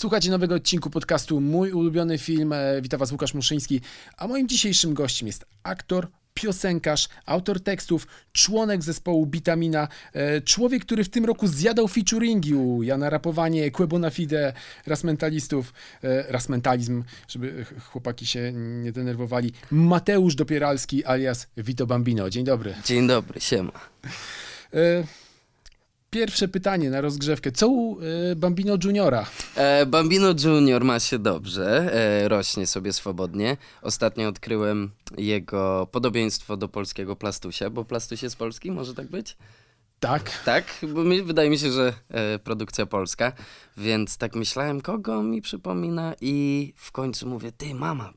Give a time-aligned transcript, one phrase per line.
[0.00, 2.52] Słuchajcie nowego odcinku podcastu Mój ulubiony film.
[2.52, 3.80] E, Witam Was Łukasz Muszyński,
[4.16, 11.04] a moim dzisiejszym gościem jest aktor, piosenkarz, autor tekstów, członek zespołu Bitamina, e, człowiek, który
[11.04, 14.52] w tym roku zjadał featuringi u Jana Rapowanie, Quebo Fide,
[14.86, 15.72] Rasmentalistów,
[16.04, 22.30] e, Rasmentalizm, żeby ch- chłopaki się nie denerwowali, Mateusz Dopieralski alias Vito Bambino.
[22.30, 22.74] Dzień dobry.
[22.84, 23.72] Dzień dobry, siema.
[26.10, 27.52] Pierwsze pytanie na rozgrzewkę.
[27.52, 29.26] Co u e, Bambino Juniora?
[29.54, 33.56] E, Bambino Junior ma się dobrze, e, rośnie sobie swobodnie.
[33.82, 39.36] Ostatnio odkryłem jego podobieństwo do polskiego Plastusia, bo Plastuś jest polski, może tak być?
[40.00, 40.44] Tak.
[40.44, 41.94] Tak, bo mi, wydaje mi się, że
[42.44, 43.32] produkcja polska,
[43.76, 48.12] więc tak myślałem, kogo mi przypomina i w końcu mówię, ty mama,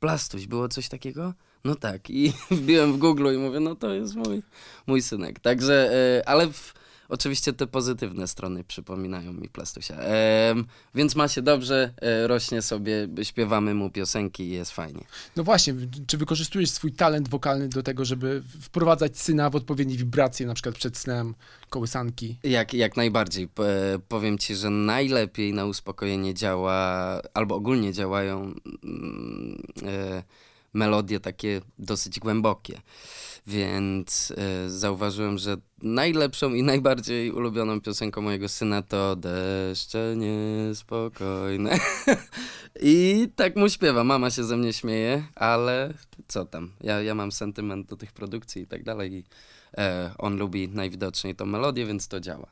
[0.00, 1.34] Plastuś, było coś takiego?
[1.64, 4.42] No tak i wbiłem w Google i mówię, no to jest mój,
[4.86, 5.40] mój synek.
[5.40, 5.92] Także,
[6.26, 6.74] ale w,
[7.12, 9.96] oczywiście te pozytywne strony przypominają mi Plastusia.
[9.96, 15.04] Em, więc ma się dobrze, e, rośnie sobie, śpiewamy mu piosenki i jest fajnie.
[15.36, 15.74] No właśnie,
[16.06, 20.74] czy wykorzystujesz swój talent wokalny do tego, żeby wprowadzać syna w odpowiednie wibracje, na przykład
[20.74, 21.34] przed snem,
[21.70, 22.38] kołysanki?
[22.42, 23.48] Jak, jak najbardziej.
[24.08, 30.22] Powiem ci, że najlepiej na uspokojenie działa, albo ogólnie działają mm, e,
[30.74, 32.80] melodie takie dosyć głębokie.
[33.46, 41.78] Więc e, zauważyłem, że najlepszą i najbardziej ulubioną piosenką mojego syna to Deszcze niespokojne.
[42.82, 44.04] I tak mu śpiewa.
[44.04, 45.94] Mama się ze mnie śmieje, ale
[46.28, 46.72] co tam?
[46.80, 49.12] Ja, ja mam sentyment do tych produkcji i tak dalej.
[49.12, 49.24] I
[49.78, 52.46] e, on lubi najwidoczniej tą melodię, więc to działa.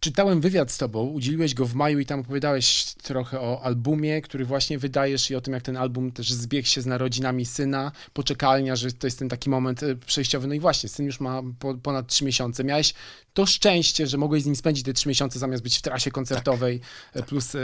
[0.00, 4.44] Czytałem wywiad z tobą, udzieliłeś go w maju i tam opowiadałeś trochę o albumie, który
[4.44, 8.76] właśnie wydajesz i o tym, jak ten album też zbiegł się z narodzinami syna, poczekalnia,
[8.76, 10.46] że to jest ten taki moment e, przejściowy.
[10.46, 12.64] No i właśnie, syn już ma po, ponad trzy miesiące.
[12.64, 12.94] Miałeś
[13.34, 16.80] to szczęście, że mogłeś z nim spędzić te trzy miesiące zamiast być w trasie koncertowej,
[17.14, 17.60] e, plus e,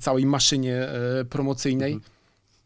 [0.00, 0.88] całej maszynie
[1.30, 2.00] promocyjnej.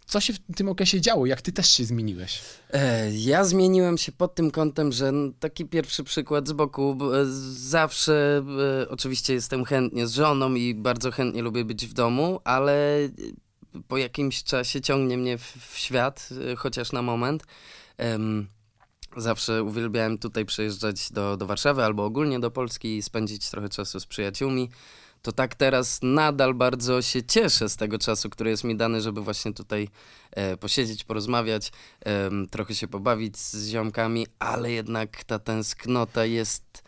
[0.08, 1.26] Co się w tym okresie działo?
[1.26, 2.40] Jak ty też się zmieniłeś?
[2.70, 6.98] E, Ja zmieniłem się pod tym kątem, że taki pierwszy przykład z boku.
[7.50, 8.42] Zawsze
[8.82, 13.08] e, oczywiście jestem chętnie z żoną i bardzo chętnie lubię być w domu, ale e,
[13.88, 17.44] po jakimś czasie ciągnie mnie w, świat, chociaż na moment.
[19.16, 24.00] Zawsze uwielbiałem tutaj przyjeżdżać do, do Warszawy albo ogólnie do Polski i spędzić trochę czasu
[24.00, 24.68] z przyjaciółmi.
[25.22, 29.20] To tak teraz nadal bardzo się cieszę z tego czasu, który jest mi dany, żeby
[29.20, 29.88] właśnie tutaj
[30.30, 36.82] e, posiedzieć, porozmawiać, em, trochę się pobawić z ziomkami, ale jednak ta tęsknota jest,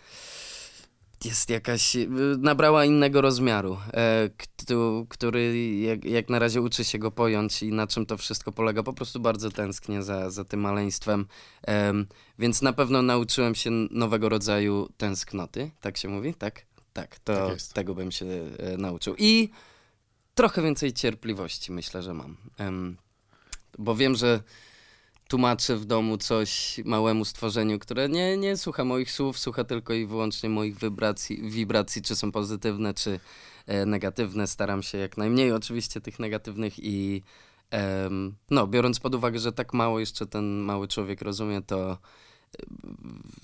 [1.24, 2.08] jest jakaś, y,
[2.38, 7.72] nabrała innego rozmiaru, e, któ- który jak, jak na razie uczy się go pojąć i
[7.72, 8.82] na czym to wszystko polega.
[8.82, 11.26] Po prostu bardzo tęsknię za, za tym maleństwem,
[11.62, 12.06] em,
[12.38, 16.69] więc na pewno nauczyłem się nowego rodzaju tęsknoty, tak się mówi, tak?
[16.92, 18.26] Tak, to Tak tego bym się
[18.58, 19.14] e, nauczył.
[19.18, 19.50] I
[20.34, 22.36] trochę więcej cierpliwości myślę, że mam.
[23.78, 24.40] Bo wiem, że
[25.28, 30.06] tłumaczę w domu coś małemu stworzeniu, które nie, nie słucha moich słów, słucha tylko i
[30.06, 33.20] wyłącznie moich wibracji, wibracji czy są pozytywne, czy
[33.66, 34.46] e, negatywne.
[34.46, 37.22] Staram się jak najmniej oczywiście tych negatywnych i
[37.70, 41.98] em, no, biorąc pod uwagę, że tak mało jeszcze ten mały człowiek rozumie, to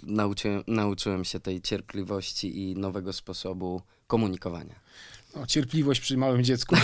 [0.02, 4.74] nauczyłem, nauczyłem się tej cierpliwości i nowego sposobu komunikowania.
[5.36, 6.76] No, cierpliwość przy małym dziecku.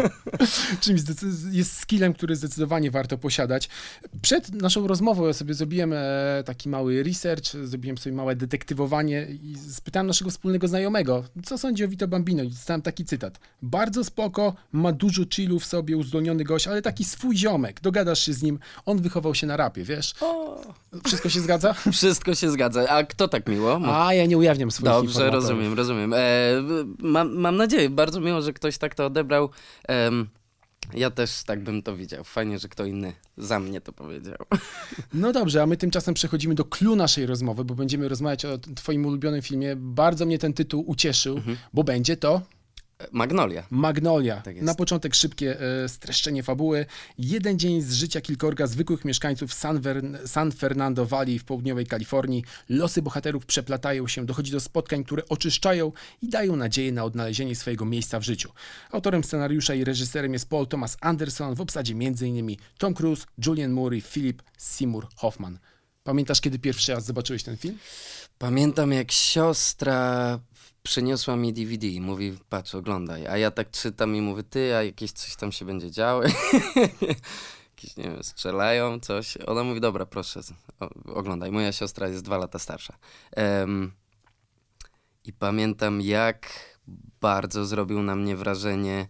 [0.80, 1.00] Czymś
[1.50, 3.68] jest skillem, który zdecydowanie warto posiadać.
[4.22, 9.56] Przed naszą rozmową ja sobie zrobiłem e, taki mały research, zrobiłem sobie małe detektywowanie i
[9.72, 13.40] spytałem naszego wspólnego znajomego, co sądzi o Vito Bambino i dostałem taki cytat.
[13.62, 18.32] Bardzo spoko, ma dużo chillu w sobie, uzdolniony gość, ale taki swój ziomek, dogadasz się
[18.32, 20.14] z nim, on wychował się na rapie, wiesz?
[21.04, 21.74] Wszystko się zgadza?
[21.92, 22.88] Wszystko się zgadza.
[22.88, 23.80] A kto tak miło?
[23.84, 26.14] A, ja nie ujawniam swoich Dobrze, rozumiem, rozumiem.
[26.14, 26.18] E,
[26.98, 29.48] mam, mam nadzieję, bardzo miło, że ktoś tak to odebrał.
[29.88, 30.28] Em,
[30.94, 32.24] ja też tak bym to widział.
[32.24, 34.36] Fajnie, że kto inny za mnie to powiedział.
[35.14, 39.06] No dobrze, a my tymczasem przechodzimy do clou naszej rozmowy, bo będziemy rozmawiać o twoim
[39.06, 39.76] ulubionym filmie.
[39.76, 41.56] Bardzo mnie ten tytuł ucieszył, Mhm.
[41.72, 42.42] bo będzie to
[43.12, 43.66] Magnolia.
[43.70, 44.40] Magnolia.
[44.40, 44.62] Tak.
[44.62, 46.86] Na początek szybkie e, streszczenie fabuły.
[47.18, 52.44] Jeden dzień z życia kilkorga zwykłych mieszkańców San, Ver- San Fernando Valley w południowej Kalifornii.
[52.68, 55.92] Losy bohaterów przeplatają się, dochodzi do spotkań, które oczyszczają
[56.22, 58.52] i dają nadzieję na odnalezienie swojego miejsca w życiu.
[58.90, 62.56] Autorem scenariusza i reżyserem jest Paul Thomas Anderson, w obsadzie m.in.
[62.78, 65.58] Tom Cruise, Julian Moore i Philip Seymour Hoffman.
[66.04, 67.78] Pamiętasz, kiedy pierwszy raz zobaczyłeś ten film?
[68.38, 70.38] Pamiętam, jak siostra
[70.82, 73.26] przyniosła mi DVD i mówi, patrz, oglądaj.
[73.26, 76.22] A ja tak czytam i mówię, ty, a jakieś coś tam się będzie działo.
[77.76, 79.38] jakieś, nie wiem, strzelają, coś.
[79.46, 80.40] Ona mówi, dobra, proszę,
[81.14, 81.52] oglądaj.
[81.52, 82.96] Moja siostra jest dwa lata starsza.
[83.32, 83.92] Em,
[85.24, 86.48] I pamiętam, jak
[87.20, 89.08] bardzo zrobił na mnie wrażenie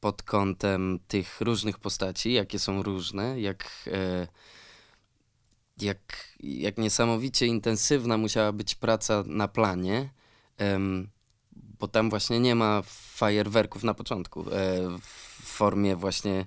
[0.00, 4.26] pod kątem tych różnych postaci, jakie są różne, jak, e,
[5.80, 5.98] jak,
[6.40, 10.10] jak niesamowicie intensywna musiała być praca na planie,
[11.52, 12.82] bo tam właśnie nie ma
[13.14, 14.44] fajerwerków na początku e,
[15.00, 16.46] w formie właśnie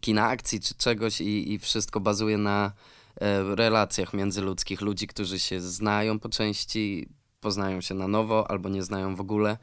[0.00, 2.72] kina akcji czy czegoś i, i wszystko bazuje na
[3.54, 7.08] relacjach międzyludzkich ludzi, którzy się znają po części,
[7.40, 9.58] poznają się na nowo albo nie znają w ogóle.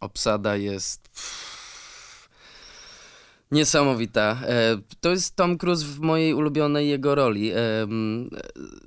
[0.00, 1.08] obsada jest
[3.54, 4.38] niesamowita.
[4.42, 7.52] E, to jest Tom Cruise w mojej ulubionej jego roli.
[7.52, 7.56] E,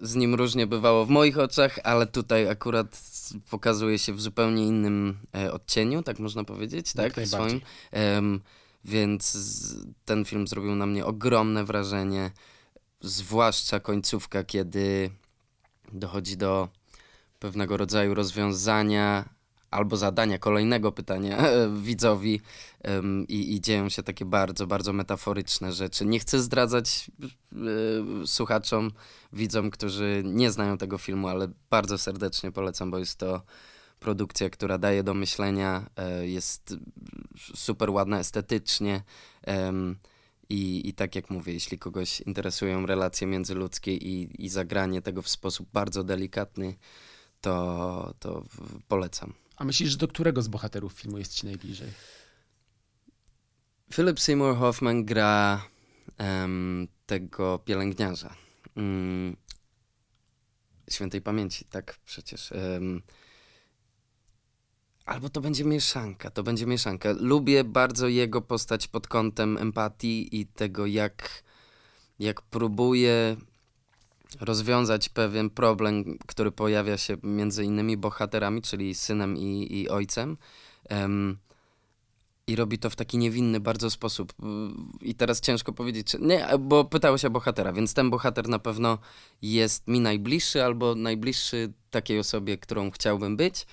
[0.02, 3.02] z nim różnie bywało w moich oczach, ale tutaj akurat
[3.50, 7.14] pokazuje się w zupełnie innym e, odcieniu, tak można powiedzieć, tak?
[7.14, 7.62] tak swoim.
[8.86, 9.38] Więc
[10.06, 12.32] ten film zrobił na mnie ogromne wrażenie,
[13.02, 15.10] zwłaszcza końcówka, kiedy
[15.94, 16.70] dochodzi do
[17.40, 19.37] pewnego rodzaju rozwiązania
[19.72, 21.44] albo zadania kolejnego pytania
[21.84, 22.42] widzowi
[22.84, 26.06] um, i, i, dzieją się takie bardzo, bardzo metaforyczne rzeczy.
[26.06, 27.12] Nie chcę zdradzać
[28.24, 28.92] y, słuchaczom,
[29.34, 33.42] widzom, którzy nie znają tego filmu, ale bardzo serdecznie polecam, bo jest to
[34.00, 35.90] produkcja, która daje do myślenia,
[36.22, 36.76] y, jest
[37.56, 39.04] super ładna estetycznie.
[40.50, 45.30] I, I tak jak mówię, jeśli kogoś interesują relacje międzyludzkie i, i zagranie tego w
[45.30, 46.76] sposób bardzo delikatny,
[47.42, 48.44] to, to
[48.88, 49.34] polecam.
[49.58, 51.90] A myślisz, że do którego z bohaterów filmu jest ci najbliżej?
[53.94, 55.68] Philip Seymour Hoffman gra
[56.20, 58.36] um, tego pielęgniarza.
[58.76, 59.38] Um,
[60.90, 62.52] świętej pamięci, tak przecież.
[62.52, 63.02] Um,
[65.06, 67.10] albo to będzie mieszanka, to będzie mieszanka.
[67.20, 71.44] Lubię bardzo jego postać pod kątem empatii i tego, jak,
[72.20, 73.38] jak próbuje
[74.40, 80.38] rozwiązać pewien problem, który pojawia się między innymi bohaterami, czyli synem i, i ojcem.
[80.90, 81.38] Um,
[82.48, 84.34] i robi to w taki niewinny bardzo sposób.
[85.02, 86.20] I teraz ciężko powiedzieć, czy...
[86.20, 88.98] nie, bo pytałeś o bohatera, więc ten bohater na pewno
[89.42, 93.66] jest mi najbliższy albo najbliższy takiej osobie, którą chciałbym być.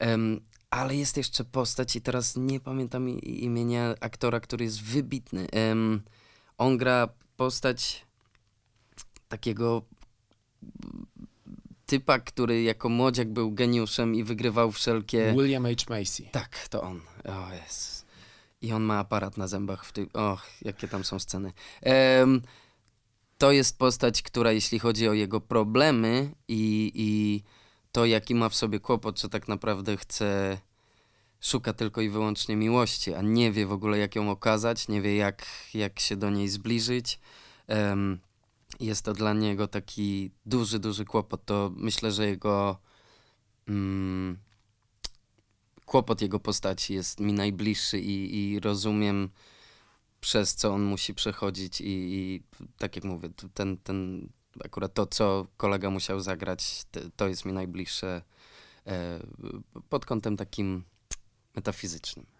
[0.00, 0.40] Um,
[0.70, 5.46] ale jest jeszcze postać i teraz nie pamiętam imienia aktora, który jest wybitny.
[5.68, 6.02] Um,
[6.58, 8.05] on gra postać
[9.28, 9.82] takiego
[11.86, 15.32] typa, który jako młodziak był geniuszem i wygrywał wszelkie...
[15.32, 15.70] William H.
[15.88, 16.22] Macy.
[16.32, 17.00] Tak, to on.
[17.24, 18.06] O jest.
[18.62, 20.08] I on ma aparat na zębach w tych...
[20.16, 21.52] Och, jakie tam są sceny.
[22.20, 22.42] Um,
[23.38, 27.42] to jest postać, która jeśli chodzi o jego problemy i, i
[27.92, 30.58] to, jaki ma w sobie kłopot, że tak naprawdę chce
[31.40, 35.16] szuka tylko i wyłącznie miłości, a nie wie w ogóle, jak ją okazać, nie wie,
[35.16, 37.20] jak, jak się do niej zbliżyć.
[37.68, 38.18] Um,
[38.80, 41.44] jest to dla niego taki duży, duży kłopot.
[41.44, 42.78] To myślę, że jego
[43.68, 44.38] mm,
[45.84, 49.30] kłopot jego postaci jest mi najbliższy i, i rozumiem
[50.20, 52.42] przez co on musi przechodzić i, i
[52.78, 54.28] tak jak mówię, ten, ten
[54.64, 56.84] akurat to, co kolega musiał zagrać,
[57.16, 58.22] to jest mi najbliższe
[58.86, 59.20] e,
[59.88, 60.84] pod kątem takim
[61.56, 62.35] metafizycznym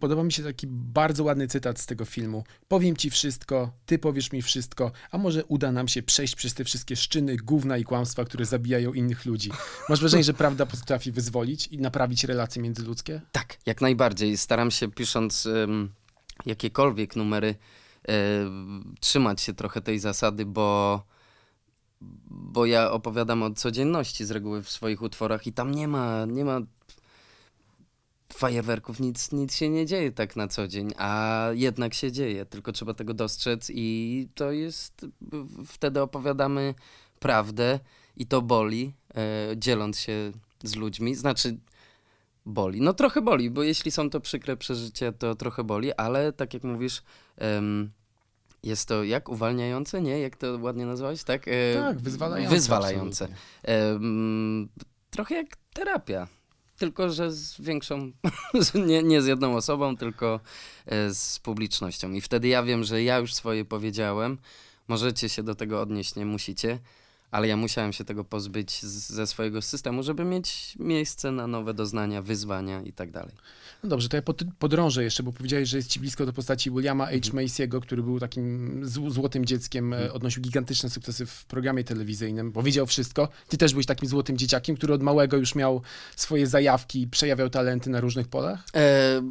[0.00, 2.44] podoba mi się taki bardzo ładny cytat z tego filmu.
[2.68, 6.64] Powiem ci wszystko, ty powiesz mi wszystko, a może uda nam się przejść przez te
[6.64, 9.50] wszystkie szczyny, gówna i kłamstwa, które zabijają innych ludzi.
[9.88, 13.20] Masz wrażenie, że prawda potrafi wyzwolić i naprawić relacje międzyludzkie?
[13.32, 14.36] Tak, jak najbardziej.
[14.36, 15.92] Staram się pisząc um,
[16.46, 17.54] jakiekolwiek numery
[18.08, 21.02] um, trzymać się trochę tej zasady, bo
[22.30, 26.44] bo ja opowiadam o codzienności z reguły w swoich utworach i tam nie ma, nie
[26.44, 26.60] ma
[28.32, 32.72] fajerwerków nic, nic się nie dzieje tak na co dzień, a jednak się dzieje, tylko
[32.72, 35.06] trzeba tego dostrzec i to jest,
[35.66, 36.74] wtedy opowiadamy
[37.18, 37.80] prawdę
[38.16, 40.32] i to boli, e, dzieląc się
[40.64, 41.58] z ludźmi, znaczy
[42.46, 46.54] boli, no trochę boli, bo jeśli są to przykre przeżycia, to trochę boli, ale tak
[46.54, 47.02] jak mówisz,
[48.62, 50.20] jest to jak uwalniające, nie?
[50.20, 51.48] Jak to ładnie nazwałeś, tak?
[51.48, 52.54] E, tak, wyzwalające.
[52.54, 53.28] Wyzwalające.
[55.10, 56.28] trochę jak terapia
[56.76, 58.12] tylko że z większą,
[58.86, 60.40] nie, nie z jedną osobą, tylko
[60.86, 62.12] e, z publicznością.
[62.12, 64.38] I wtedy ja wiem, że ja już swoje powiedziałem,
[64.88, 66.78] możecie się do tego odnieść, nie musicie,
[67.36, 71.74] ale ja musiałem się tego pozbyć z, ze swojego systemu, żeby mieć miejsce na nowe
[71.74, 73.34] doznania, wyzwania i tak dalej.
[73.82, 76.70] No dobrze, to ja pod, podrążę jeszcze, bo powiedziałeś, że jest ci blisko do postaci
[76.70, 77.12] Williama H.
[77.12, 77.46] Mhm.
[77.46, 80.16] Macy'ego, który był takim złotym dzieckiem, e, mhm.
[80.16, 83.28] odnosił gigantyczne sukcesy w programie telewizyjnym, bo wiedział wszystko.
[83.48, 85.82] Ty też byłeś takim złotym dzieciakiem, który od małego już miał
[86.16, 88.64] swoje zajawki, przejawiał talenty na różnych polach?
[88.74, 89.22] E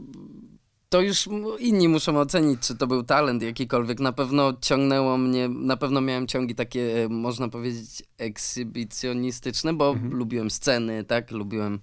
[0.90, 4.00] to już inni muszą ocenić, czy to był talent jakikolwiek.
[4.00, 10.14] Na pewno ciągnęło mnie, na pewno miałem ciągi takie, e, można powiedzieć, ekshibicjonistyczne, bo mhm.
[10.14, 11.80] lubiłem sceny, tak, lubiłem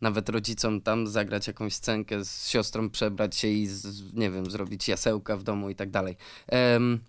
[0.00, 4.88] nawet rodzicom tam zagrać jakąś scenkę, z siostrą przebrać się i, z, nie wiem, zrobić
[4.88, 6.16] jasełka w domu i tak dalej.
[6.46, 7.00] Em,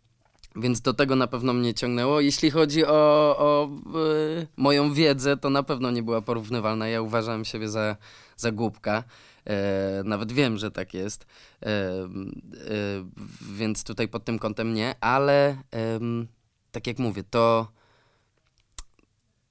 [0.56, 2.22] więc do tego na pewno mnie ciągnęło.
[2.22, 2.89] Jeśli chodzi o,
[3.38, 3.70] o
[4.42, 6.88] y, moją wiedzę, to na pewno nie była porównywalna.
[6.88, 7.96] Ja uważałem siebie za,
[8.38, 9.04] za głupka.
[9.50, 11.25] E, nawet wiem, że tak jest.
[11.25, 12.08] E, e,
[13.51, 15.63] więc tutaj pod tym kątem nie, ale
[16.72, 17.72] tak jak mówię, to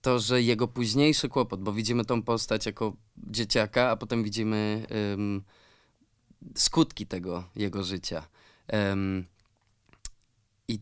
[0.00, 4.86] to, że jego późniejszy kłopot, bo widzimy tą postać jako dzieciaka, a potem widzimy
[6.56, 8.28] skutki tego jego życia.
[10.68, 10.80] I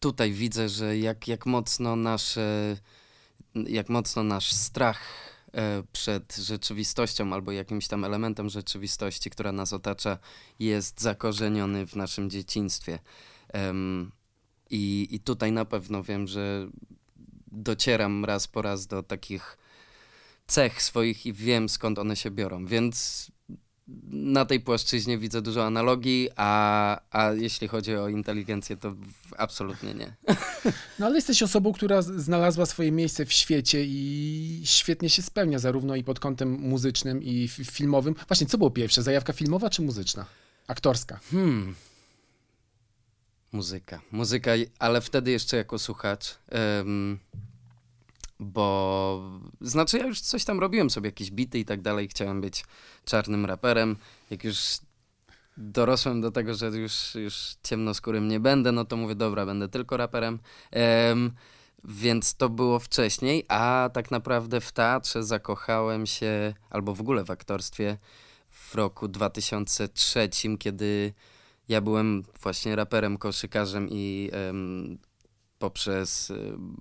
[0.00, 2.76] tutaj widzę, że jak, jak mocno nasze,
[3.54, 5.33] jak mocno nasz strach
[5.92, 10.18] przed rzeczywistością albo jakimś tam elementem rzeczywistości, która nas otacza,
[10.58, 12.98] jest zakorzeniony w naszym dzieciństwie.
[14.70, 16.68] I, I tutaj na pewno wiem, że
[17.52, 19.58] docieram raz po raz do takich
[20.46, 23.26] cech swoich i wiem skąd one się biorą, więc
[24.10, 28.94] na tej płaszczyźnie widzę dużo analogii, a, a jeśli chodzi o inteligencję, to
[29.38, 30.14] absolutnie nie.
[30.98, 35.96] No ale jesteś osobą, która znalazła swoje miejsce w świecie i świetnie się spełnia, zarówno
[35.96, 38.14] i pod kątem muzycznym, i filmowym.
[38.28, 40.26] Właśnie, co było pierwsze, zajawka filmowa czy muzyczna?
[40.66, 41.20] Aktorska.
[41.30, 41.74] Hmm.
[43.52, 44.00] Muzyka.
[44.12, 46.38] Muzyka, ale wtedy jeszcze jako słuchacz.
[46.48, 47.18] em,
[48.44, 52.08] bo znaczy ja już coś tam robiłem sobie, jakieś bity i tak dalej.
[52.08, 52.64] Chciałem być
[53.04, 53.96] czarnym raperem.
[54.30, 54.78] Jak już
[55.56, 59.96] dorosłem do tego, że już, już ciemnoskórym nie będę, no to mówię, dobra, będę tylko
[59.96, 60.38] raperem.
[60.70, 61.32] Em,
[61.84, 67.30] więc to było wcześniej, a tak naprawdę w teatrze zakochałem się, albo w ogóle w
[67.30, 67.98] aktorstwie,
[68.48, 71.12] w roku 2003, kiedy
[71.68, 74.98] ja byłem właśnie raperem, koszykarzem i em,
[75.58, 76.76] poprzez em,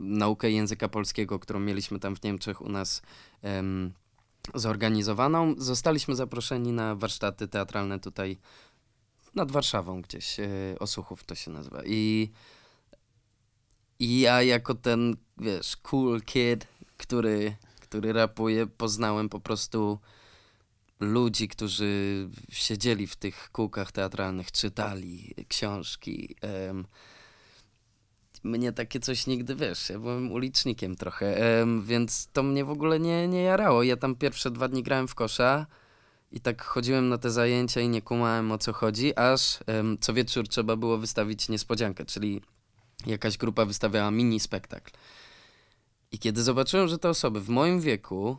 [0.00, 3.02] naukę języka polskiego, którą mieliśmy tam w Niemczech u nas
[4.54, 8.38] zorganizowaną, zostaliśmy zaproszeni na warsztaty teatralne tutaj
[9.34, 11.82] nad Warszawą gdzieś, e, Osuchów to się nazywa.
[11.84, 12.30] I,
[13.98, 16.66] I ja jako ten, wiesz, cool kid,
[16.96, 19.98] który, który rapuje, poznałem po prostu
[21.00, 26.36] ludzi, którzy siedzieli w tych kółkach teatralnych, czytali książki.
[28.42, 31.36] Mnie takie coś nigdy, wiesz, ja byłem ulicznikiem trochę,
[31.82, 33.82] więc to mnie w ogóle nie, nie jarało.
[33.82, 35.66] Ja tam pierwsze dwa dni grałem w kosza
[36.32, 39.58] i tak chodziłem na te zajęcia i nie kumałem o co chodzi, aż
[40.00, 42.40] co wieczór trzeba było wystawić niespodziankę, czyli
[43.06, 44.90] jakaś grupa wystawiała mini spektakl.
[46.12, 48.36] I kiedy zobaczyłem, że te osoby w moim wieku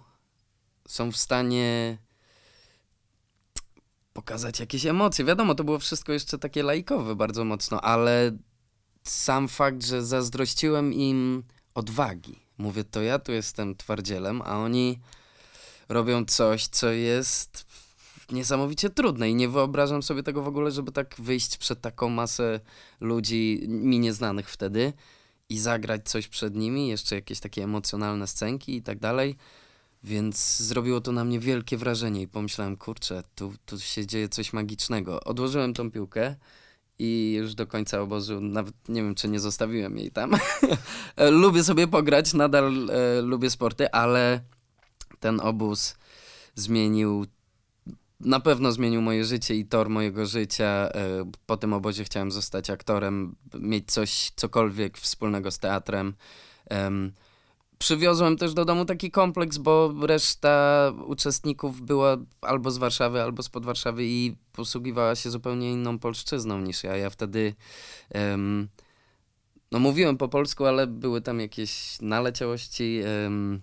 [0.87, 1.97] są w stanie
[4.13, 5.25] pokazać jakieś emocje.
[5.25, 8.37] Wiadomo, to było wszystko jeszcze takie lajkowe bardzo mocno, ale
[9.03, 11.43] sam fakt, że zazdrościłem im
[11.75, 12.39] odwagi.
[12.57, 14.99] Mówię, to ja tu jestem twardzielem, a oni
[15.89, 17.65] robią coś, co jest
[18.31, 22.59] niesamowicie trudne i nie wyobrażam sobie tego w ogóle, żeby tak wyjść przed taką masę
[22.99, 24.93] ludzi, mi nieznanych wtedy
[25.49, 29.35] i zagrać coś przed nimi, jeszcze jakieś takie emocjonalne scenki i tak dalej.
[30.03, 34.53] Więc zrobiło to na mnie wielkie wrażenie i pomyślałem, kurczę, tu, tu się dzieje coś
[34.53, 35.23] magicznego.
[35.23, 36.35] Odłożyłem tą piłkę
[37.03, 40.31] i już do końca obozu nawet nie wiem, czy nie zostawiłem jej tam.
[41.43, 44.41] lubię sobie pograć, nadal e, lubię sporty, ale
[45.19, 45.95] ten obóz
[46.55, 47.25] zmienił,
[48.19, 50.65] na pewno zmienił moje życie i tor mojego życia.
[50.65, 56.13] E, po tym obozie chciałem zostać aktorem, mieć coś, cokolwiek wspólnego z teatrem.
[56.69, 57.11] Em,
[57.81, 63.65] Przywiozłem też do domu taki kompleks, bo reszta uczestników była albo z Warszawy, albo spod
[63.65, 66.97] Warszawy i posługiwała się zupełnie inną polszczyzną niż ja.
[66.97, 67.53] Ja wtedy
[68.09, 68.69] em,
[69.71, 73.01] no mówiłem po polsku, ale były tam jakieś naleciałości.
[73.25, 73.61] em,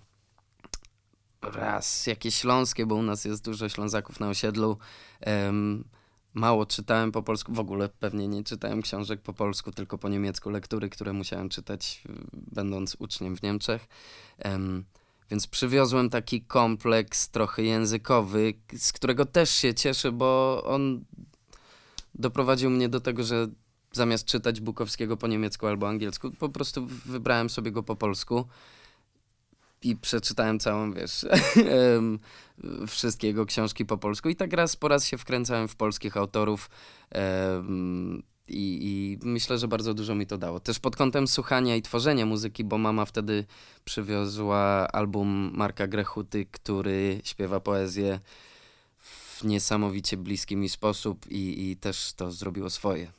[1.41, 4.77] raz jakieś śląskie, bo u nas jest dużo Ślązaków na osiedlu.
[5.21, 5.83] em,
[6.33, 10.49] mało czytałem po polsku, w ogóle pewnie nie czytałem książek po polsku, tylko po niemiecku
[10.49, 13.87] lektury, które musiałem czytać y, będąc uczniem w Niemczech.
[14.39, 14.85] Em,
[15.31, 21.05] więc przywiozłem taki kompleks trochę językowy, z którego też się cieszę, bo on
[22.15, 23.47] doprowadził mnie do tego, że
[23.91, 28.45] zamiast czytać Bukowskiego po niemiecku albo angielsku, po prostu wybrałem sobie go po polsku
[29.81, 31.25] i przeczytałem całą, wiesz,
[32.87, 36.69] wszystkie jego książki po polsku i tak raz po raz się wkręcałem w polskich autorów
[38.49, 40.59] i, i myślę, że bardzo dużo mi to dało.
[40.59, 43.45] Też pod kątem słuchania i tworzenia muzyki, bo mama wtedy
[43.85, 48.19] przywiozła album Marka Grechuty, który śpiewa poezję
[48.99, 53.18] w niesamowicie bliski mi sposób i, i też to zrobiło swoje.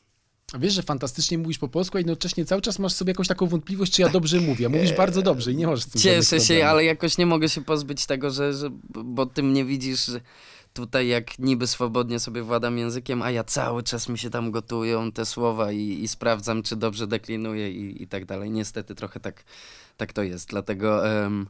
[0.59, 3.93] Wiesz, że fantastycznie mówisz po polsku, a jednocześnie cały czas masz sobie jakąś taką wątpliwość,
[3.93, 4.69] czy ja dobrze mówię.
[4.69, 7.65] Mówisz bardzo dobrze i nie możesz z tym Cieszę się, ale jakoś nie mogę się
[7.65, 8.71] pozbyć tego, że, że
[9.05, 10.21] bo ty mnie widzisz, że
[10.75, 15.13] tutaj jak niby swobodnie sobie władam językiem, a ja cały czas mi się tam gotują
[15.13, 18.51] te słowa i, i sprawdzam, czy dobrze deklinuję i, i tak dalej.
[18.51, 19.45] Niestety trochę tak,
[19.97, 20.49] tak to jest.
[20.49, 21.47] Dlatego um,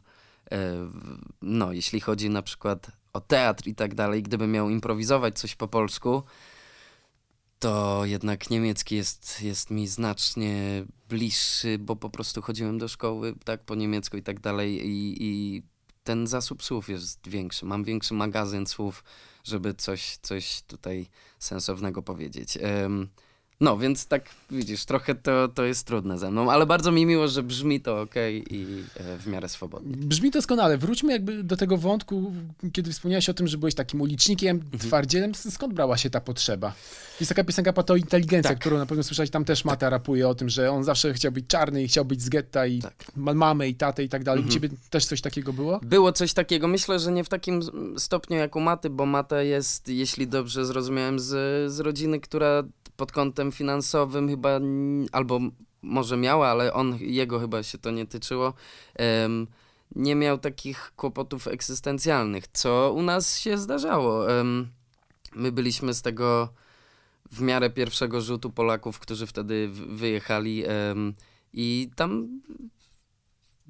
[1.43, 5.69] no, jeśli chodzi na przykład o teatr i tak dalej, gdybym miał improwizować coś po
[5.69, 6.23] polsku,
[7.61, 13.65] to jednak niemiecki jest, jest mi znacznie bliższy, bo po prostu chodziłem do szkoły tak
[13.65, 15.63] po niemiecku i tak dalej i, i
[16.05, 17.67] ten zasób słów jest większy.
[17.67, 19.05] Mam większy magazyn słów,
[19.45, 21.07] żeby coś, coś tutaj
[21.39, 22.59] sensownego powiedzieć.
[22.83, 23.09] Um,
[23.61, 27.29] no, więc tak widzisz, trochę to, to jest trudne ze mną, ale bardzo mi miło,
[27.29, 28.15] że brzmi to ok
[28.51, 29.97] i e, w miarę swobodnie.
[29.97, 30.79] Brzmi doskonale.
[30.79, 32.33] Wróćmy jakby do tego wątku,
[32.73, 34.79] kiedy wspomniałeś o tym, że byłeś takim ulicznikiem, mhm.
[34.79, 35.35] twardzielem.
[35.35, 36.73] Skąd brała się ta potrzeba?
[37.21, 38.59] Jest taka piosenka Pato Inteligencja, tak.
[38.59, 39.91] którą na pewno słyszałeś, tam też Mata tak.
[39.91, 42.79] rapuje o tym, że on zawsze chciał być czarny i chciał być z getta i
[42.79, 43.05] tak.
[43.17, 44.43] ma mamę i tatę i tak dalej.
[44.43, 44.51] Mhm.
[44.51, 45.81] U ciebie też coś takiego było?
[45.83, 46.69] Było coś takiego.
[46.69, 47.61] Myślę, że nie w takim
[47.99, 52.63] stopniu jak u Maty, bo Mata jest, jeśli dobrze zrozumiałem, z, z rodziny, która
[53.01, 54.61] pod kątem finansowym chyba,
[55.13, 55.41] albo
[55.83, 58.55] może miała, ale on, jego chyba się to nie tyczyło,
[59.23, 59.47] um,
[59.97, 64.25] nie miał takich kłopotów egzystencjalnych, co u nas się zdarzało.
[64.25, 64.69] Um,
[65.35, 66.49] my byliśmy z tego
[67.33, 71.15] w miarę pierwszego rzutu Polaków, którzy wtedy wyjechali um,
[71.53, 72.41] i tam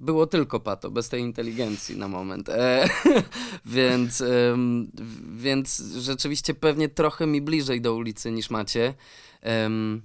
[0.00, 2.48] było tylko pato, bez tej inteligencji na moment.
[2.48, 2.88] E,
[3.64, 4.90] więc, um,
[5.36, 8.94] więc rzeczywiście pewnie trochę mi bliżej do ulicy niż macie.
[9.42, 10.02] Um,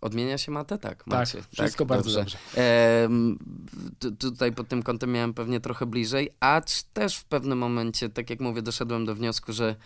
[0.00, 0.78] Odmienia się matę?
[0.78, 1.38] Tak, macie.
[1.38, 1.88] Tak, wszystko tak?
[1.88, 2.38] bardzo dobrze.
[2.54, 4.16] dobrze.
[4.18, 6.62] tutaj pod tym kątem miałem pewnie trochę bliżej, a
[6.92, 9.76] też w pewnym momencie, tak jak mówię, doszedłem do wniosku, że,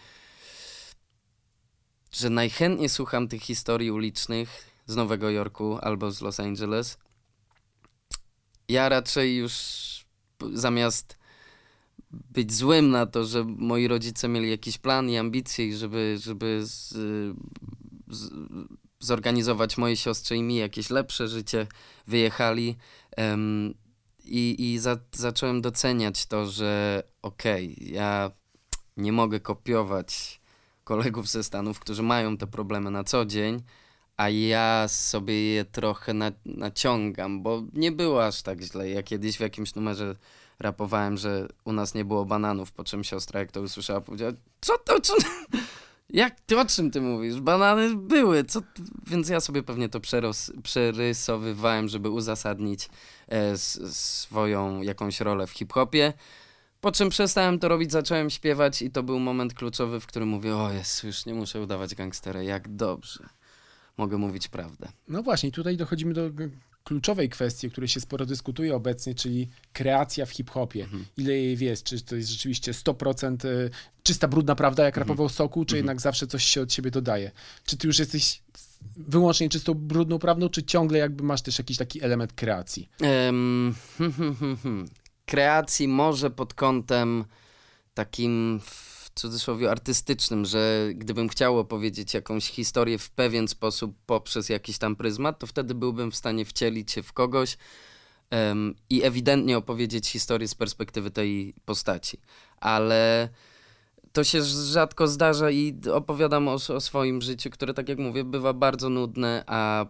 [2.12, 6.98] że najchętniej słucham tych historii ulicznych z Nowego Jorku albo z Los Angeles,
[8.72, 9.52] ja raczej już
[10.52, 11.18] zamiast
[12.10, 16.60] być złym na to, że moi rodzice mieli jakiś plan i ambicje i żeby, żeby
[16.66, 16.88] z,
[18.08, 18.30] z,
[19.00, 21.66] zorganizować mojej siostrze i mi jakieś lepsze życie,
[22.06, 22.76] wyjechali
[23.16, 23.74] um,
[24.24, 28.30] i, i za, zacząłem doceniać to, że okej, okay, ja
[28.96, 30.40] nie mogę kopiować
[30.84, 33.62] kolegów ze Stanów, którzy mają te problemy na co dzień,
[34.22, 38.90] a ja sobie je trochę na, naciągam, bo nie było aż tak źle.
[38.90, 40.16] Ja kiedyś w jakimś numerze
[40.58, 44.78] rapowałem, że u nas nie było bananów, po czym siostra, jak to usłyszała, powiedziała, co
[44.78, 45.14] to, co...
[46.10, 47.40] Jak ty, o czym ty mówisz?
[47.40, 48.60] Banany były, co...
[49.06, 52.88] Więc ja sobie pewnie to przeros, przerysowywałem, żeby uzasadnić
[53.28, 56.12] e, swoją jakąś rolę w hip-hopie.
[56.80, 60.56] Po czym przestałem to robić, zacząłem śpiewać i to był moment kluczowy, w którym mówię,
[60.56, 63.28] o jest, już nie muszę udawać gangstera, jak dobrze
[63.98, 64.88] mogę mówić prawdę.
[65.08, 66.30] No właśnie, tutaj dochodzimy do
[66.84, 70.84] kluczowej kwestii, o której się sporo dyskutuje obecnie, czyli kreacja w hip-hopie.
[70.84, 71.04] Mhm.
[71.16, 71.84] Ile jej jest?
[71.84, 73.70] Czy to jest rzeczywiście 100% y,
[74.02, 75.08] czysta, brudna prawda, jak mhm.
[75.08, 75.76] rapował Soku, czy mhm.
[75.76, 77.30] jednak zawsze coś się od siebie dodaje?
[77.66, 78.42] Czy ty już jesteś
[78.96, 82.88] wyłącznie czystą, brudną prawdą, czy ciągle jakby masz też jakiś taki element kreacji?
[83.00, 83.74] Um,
[85.26, 87.24] kreacji może pod kątem
[87.94, 88.60] takim
[89.14, 95.38] cudzysłowie artystycznym, że gdybym chciał opowiedzieć jakąś historię w pewien sposób poprzez jakiś tam pryzmat,
[95.38, 97.56] to wtedy byłbym w stanie wcielić się w kogoś
[98.30, 102.18] um, i ewidentnie opowiedzieć historię z perspektywy tej postaci.
[102.60, 103.28] Ale
[104.12, 108.52] to się rzadko zdarza i opowiadam o, o swoim życiu, które, tak jak mówię, bywa
[108.52, 109.86] bardzo nudne, a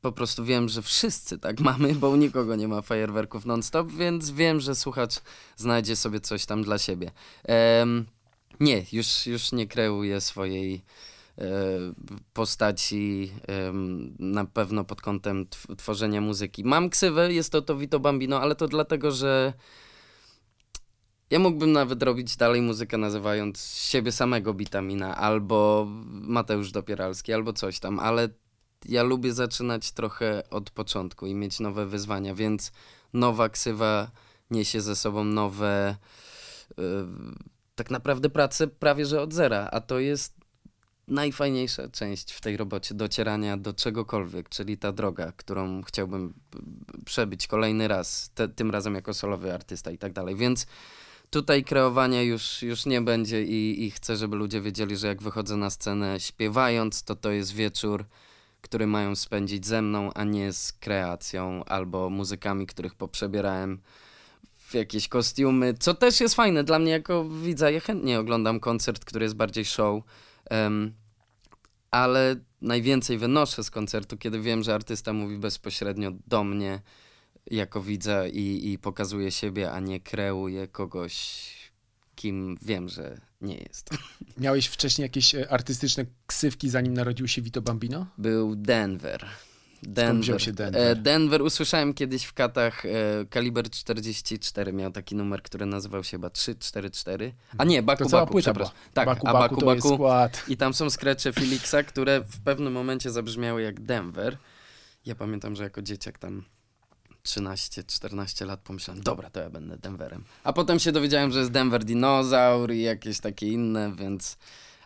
[0.00, 4.30] po prostu wiem, że wszyscy tak mamy, bo u nikogo nie ma fajerwerków non-stop, więc
[4.30, 5.14] wiem, że słuchacz
[5.56, 7.10] znajdzie sobie coś tam dla siebie.
[7.80, 8.06] Um,
[8.60, 10.84] nie, już, już nie kreuję swojej
[11.38, 11.44] e,
[12.32, 13.32] postaci
[14.18, 16.64] na pewno pod kątem tworzenia muzyki.
[16.64, 19.52] Mam ksywę, jest to to Vito Bambino, ale to dlatego, że
[21.30, 27.80] ja mógłbym nawet robić dalej muzykę nazywając siebie samego Bitamina albo Mateusz Dopieralski albo coś
[27.80, 28.28] tam, ale
[28.84, 32.72] ja lubię zaczynać trochę od początku i mieć nowe wyzwania, więc
[33.12, 34.10] nowa ksywa
[34.50, 35.96] niesie ze sobą nowe
[36.78, 36.84] yy,
[37.78, 40.38] tak naprawdę pracę prawie że od zera, a to jest
[41.08, 46.34] najfajniejsza część w tej robocie, docierania do czegokolwiek, czyli ta droga, którą chciałbym
[47.04, 50.66] przebyć kolejny raz, te, tym razem jako solowy artysta i tak dalej, więc
[51.30, 55.56] tutaj kreowania już, już nie będzie i, i chcę, żeby ludzie wiedzieli, że jak wychodzę
[55.56, 58.04] na scenę śpiewając, to to jest wieczór,
[58.60, 63.80] który mają spędzić ze mną, a nie z kreacją albo muzykami, których poprzebierałem
[64.68, 67.70] w jakieś kostiumy, co też jest fajne dla mnie jako widza.
[67.70, 70.04] Ja chętnie oglądam koncert, który jest bardziej show.
[70.50, 70.94] Um,
[71.90, 76.80] ale najwięcej wynoszę z koncertu, kiedy wiem, że artysta mówi bezpośrednio do mnie
[77.50, 81.48] jako widza i, i pokazuje siebie, a nie kreuje kogoś,
[82.14, 83.90] kim wiem, że nie jest.
[84.38, 88.06] Miałeś wcześniej jakieś e, artystyczne ksywki, zanim narodził się Vito Bambino?
[88.18, 89.26] Był Denver.
[89.82, 90.22] Denver.
[90.22, 90.82] wziął się Denver?
[90.82, 92.88] E, Denver usłyszałem kiedyś w katach e,
[93.30, 97.32] Kaliber 44 miał taki numer, który nazywał się chyba 344.
[97.58, 98.74] A nie, Baku to cała Baku, płyta przepraszam.
[98.74, 98.92] była.
[98.94, 99.94] Tak, Baku, a Baku, Baku Baku.
[99.94, 100.44] skład.
[100.48, 104.36] I tam są skrecze Felixa, które w pewnym momencie zabrzmiały jak Denver.
[105.06, 106.44] Ja pamiętam, że jako dzieciak tam
[107.24, 110.24] 13-14 lat pomyślałem, dobra, to ja będę Denverem.
[110.44, 114.38] A potem się dowiedziałem, że jest Denver Dinozaur i jakieś takie inne, więc...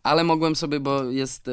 [0.03, 1.53] Ale mogłem sobie, bo jest e,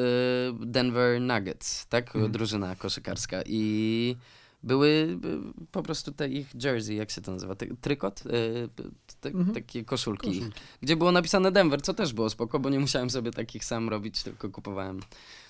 [0.60, 2.06] Denver Nuggets, tak?
[2.16, 2.32] Mhm.
[2.32, 4.16] Drużyna koszykarska i
[4.62, 7.54] były e, po prostu te ich jersey, jak się to nazywa?
[7.80, 8.20] Trykot?
[8.20, 8.82] E, te,
[9.24, 9.54] Mhm.
[9.54, 10.60] Takie koszulki, Koszulki.
[10.82, 14.22] gdzie było napisane Denver, co też było spoko, bo nie musiałem sobie takich sam robić,
[14.22, 15.00] tylko kupowałem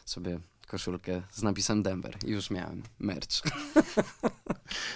[0.04, 3.40] sobie koszulkę z napisem Denver i już miałem merch.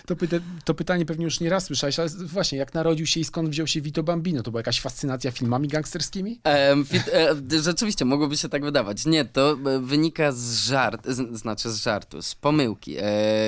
[0.07, 3.25] To, pyta, to pytanie pewnie już nie raz słyszałeś, ale właśnie, jak narodził się i
[3.25, 4.43] skąd wziął się Vito Bambino?
[4.43, 6.41] To była jakaś fascynacja filmami gangsterskimi?
[6.87, 7.11] Fit,
[7.53, 9.07] e, rzeczywiście, mogłoby się tak wydawać.
[9.07, 12.97] Nie, to e, wynika z żart, z, znaczy z żartu, z pomyłki.
[12.99, 13.05] E,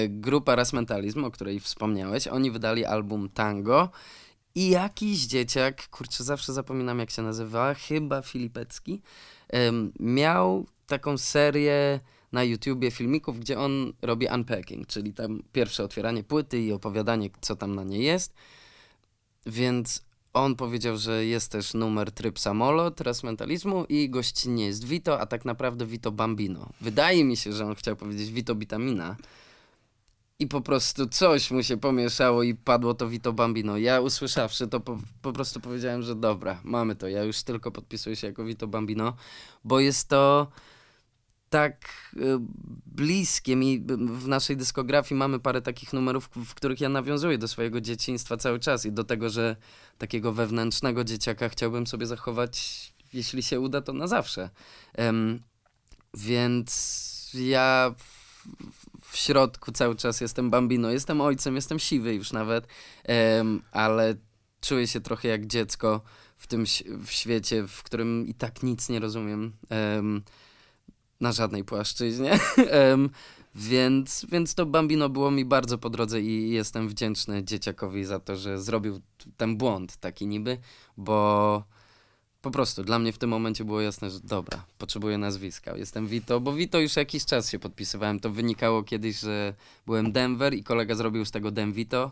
[0.09, 3.91] grupa Ras Mentalizm, o której wspomniałeś, oni wydali album Tango
[4.55, 9.03] i jakiś dzieciak, kurczę, zawsze zapominam jak się nazywa, chyba Filipecki,
[10.01, 12.01] miał taką serię
[12.37, 17.57] na YouTubie filmików, gdzie on robi unpacking, czyli tam pierwsze otwieranie płyty i opowiadanie, co
[17.57, 18.35] tam na niej jest.
[19.47, 25.21] Więc on powiedział, że jest też numer tryb samolot, raz mentalizmu i gościnnie jest Vito,
[25.21, 26.69] a tak naprawdę Vito Bambino.
[26.81, 29.17] Wydaje mi się, że on chciał powiedzieć Vito Bitamina.
[30.39, 33.79] I po prostu coś mu się pomieszało i padło to Vito Bambino.
[33.79, 37.09] Ja usłyszawszy to po, po prostu powiedziałem, że dobra, mamy to.
[37.09, 39.17] Ja już tylko podpisuję się jako Vito Bambino,
[39.65, 40.49] bo jest to
[41.57, 42.21] tak y,
[42.87, 43.81] bliskie mi.
[44.07, 48.61] W naszej dyskografii mamy parę takich numerów, w których ja nawiązuję do swojego dzieciństwa cały
[48.61, 49.57] czas i do tego, że
[49.99, 54.51] takiego wewnętrznego dzieciaka chciałbym sobie zachować, jeśli się uda, to na zawsze.
[54.95, 55.43] Em,
[56.15, 62.67] więc ja w, w środku cały czas jestem bambino, jestem ojcem, jestem siwy już nawet,
[63.05, 64.15] em, ale
[64.61, 66.03] czuję się trochę jak dziecko
[66.37, 66.65] w tym
[67.07, 69.53] w świecie, w którym i tak nic nie rozumiem.
[69.69, 70.23] Em,
[71.21, 72.39] na żadnej płaszczyźnie.
[73.59, 78.37] Więc, więc to Bambino było mi bardzo po drodze i jestem wdzięczny dzieciakowi za to,
[78.37, 79.01] że zrobił
[79.37, 80.59] ten błąd taki niby,
[80.97, 81.63] bo
[82.43, 85.77] po prostu dla mnie w tym momencie było jasne, że dobra, potrzebuję nazwiska.
[85.77, 88.21] Jestem Vito, bo Vito już jakiś czas się podpisywałem.
[88.21, 89.55] To wynikało kiedyś, że
[89.87, 92.11] byłem Denver i kolega zrobił z tego Dem Vito.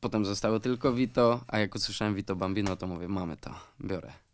[0.00, 4.27] Potem zostało tylko Vito, a jak usłyszałem Vito Bambino, to mówię, mamy to, biorę.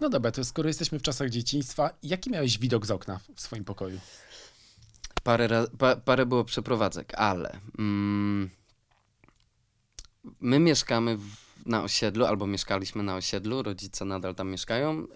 [0.00, 3.64] No dobra, to skoro jesteśmy w czasach dzieciństwa, jaki miałeś widok z okna w swoim
[3.64, 4.00] pokoju?
[5.22, 8.50] Parę, pa, parę było przeprowadzek, ale mm,
[10.40, 11.26] my mieszkamy w,
[11.66, 15.06] na osiedlu, albo mieszkaliśmy na osiedlu, rodzice nadal tam mieszkają.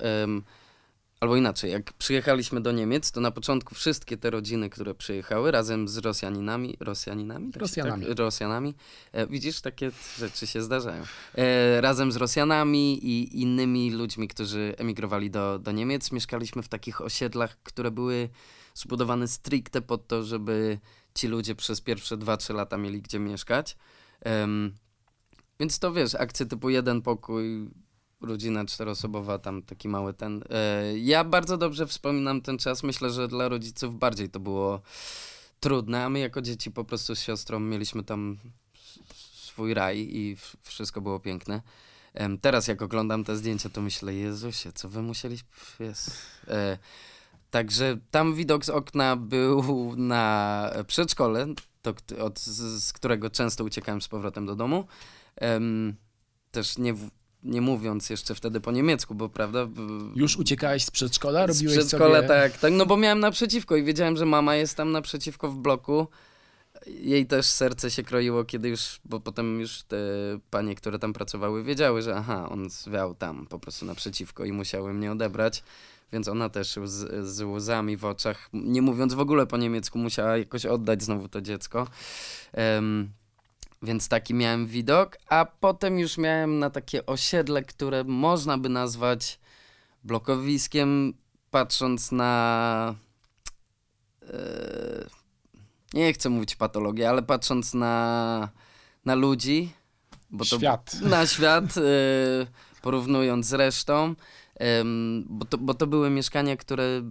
[1.21, 5.89] Albo inaczej, jak przyjechaliśmy do Niemiec, to na początku wszystkie te rodziny, które przyjechały razem
[5.89, 7.53] z Rosjaninami, Rosjaninami?
[7.53, 8.07] Tak Rosjanami.
[8.07, 8.75] Tak, Rosjanami.
[9.13, 11.03] E, widzisz, takie rzeczy się zdarzają.
[11.35, 17.01] E, razem z Rosjanami i innymi ludźmi, którzy emigrowali do, do Niemiec, mieszkaliśmy w takich
[17.01, 18.29] osiedlach, które były
[18.75, 20.79] zbudowane stricte pod to, żeby
[21.15, 23.77] ci ludzie przez pierwsze 2-3 lata mieli gdzie mieszkać.
[25.61, 27.71] Więc to wiesz, akcje typu jeden pokój,
[28.21, 30.45] rodzina czteroosobowa, tam taki mały ten.
[30.51, 32.83] E, ja bardzo dobrze wspominam ten czas.
[32.83, 34.81] Myślę, że dla rodziców bardziej to było
[35.61, 38.39] trudne, a my jako dzieci po prostu z siostrą mieliśmy tam
[39.35, 41.63] swój raj i wszystko było piękne.
[42.41, 45.47] Teraz jak oglądam te zdjęcia, to myślę, Jezusie, co wy musieliście...
[47.51, 49.63] Także tam widok z okna był
[49.97, 51.47] na przedszkole,
[51.83, 54.87] to, od, z, którego często uciekałem z powrotem do domu.
[56.51, 56.95] Też nie,
[57.43, 59.69] nie mówiąc jeszcze wtedy po niemiecku, bo prawda?
[60.15, 61.47] Już uciekałeś z przedszkola?
[61.47, 62.29] z Robiłeś przedszkola, sobie...
[62.29, 66.07] tak, tak, no bo miałem naprzeciwko i wiedziałem, że mama jest tam naprzeciwko w bloku.
[66.87, 69.97] Jej też serce się kroiło, kiedy już, bo potem już te
[70.51, 74.95] panie, które tam pracowały, wiedziały, że aha, on zwiał tam po prostu naprzeciwko i musiały
[74.95, 75.63] mnie odebrać.
[76.13, 80.39] Więc ona też z, z łzami w oczach, nie mówiąc w ogóle po niemiecku, musiała
[80.39, 81.87] jakoś oddać znowu to dziecko.
[82.53, 83.11] Em,
[83.83, 89.41] więc taki miałem widok, a potem już miałem na takie osiedle, które można by nazwać
[90.05, 91.15] blokowiskiem,
[91.51, 92.95] patrząc na.
[94.23, 95.07] e,
[95.95, 98.49] nie chcę mówić patologię, ale patrząc na,
[99.05, 99.73] na ludzi.
[100.31, 101.01] Bo to, Świat.
[101.01, 101.81] Na świat, e,
[102.83, 104.15] porównując z resztą.
[105.27, 107.03] bo, to, bo to były mieszkania, które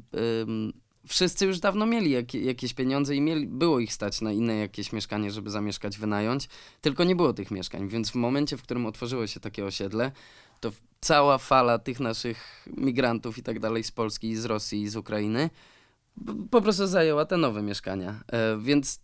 [1.08, 4.94] wszyscy już dawno mieli jak, jakieś pieniądze i mieli, było ich stać na inne jakieś
[4.94, 6.50] mieszkanie, żeby zamieszkać, wynająć,
[6.82, 10.12] tylko nie było tych mieszkań, więc w momencie, w którym otworzyło się takie osiedle,
[10.60, 15.50] to cała fala tych naszych migrantów i tak dalej z Polski, z Rosji z Ukrainy
[16.52, 18.20] po prostu zajęła te nowe mieszkania.
[18.32, 19.00] E, więc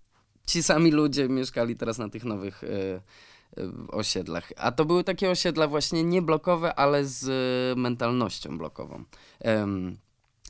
[0.47, 3.01] ci sami ludzie mieszkali teraz na tych nowych e, e,
[3.87, 4.51] osiedlach.
[4.57, 7.27] A to były takie osiedla właśnie nie blokowe, ale z
[7.77, 9.03] mentalnością blokową.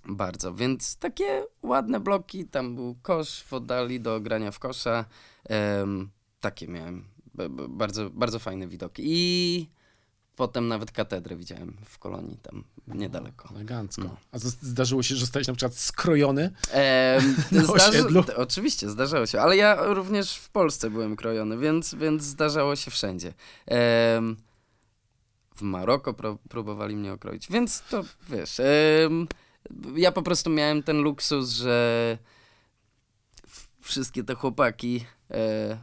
[0.07, 5.05] Bardzo, więc takie ładne bloki, tam był kosz w oddali do grania w kosza.
[5.49, 7.05] Em, takie miałem.
[7.33, 8.91] B- b- bardzo, bardzo fajny widok.
[8.97, 9.69] I
[10.35, 13.49] potem nawet katedrę widziałem w kolonii tam niedaleko.
[13.55, 14.01] Elegancko.
[14.03, 14.17] No.
[14.31, 16.51] A zdarzyło się, że zostałeś na przykład skrojony?
[17.51, 22.75] Na zdarzy- Oczywiście, zdarzało się, ale ja również w Polsce byłem krojony, więc, więc zdarzało
[22.75, 23.33] się wszędzie.
[25.55, 28.61] W Maroko pró- próbowali mnie okroić, więc to wiesz.
[29.95, 32.17] Ja po prostu miałem ten luksus, że
[33.81, 35.77] wszystkie te chłopaki e,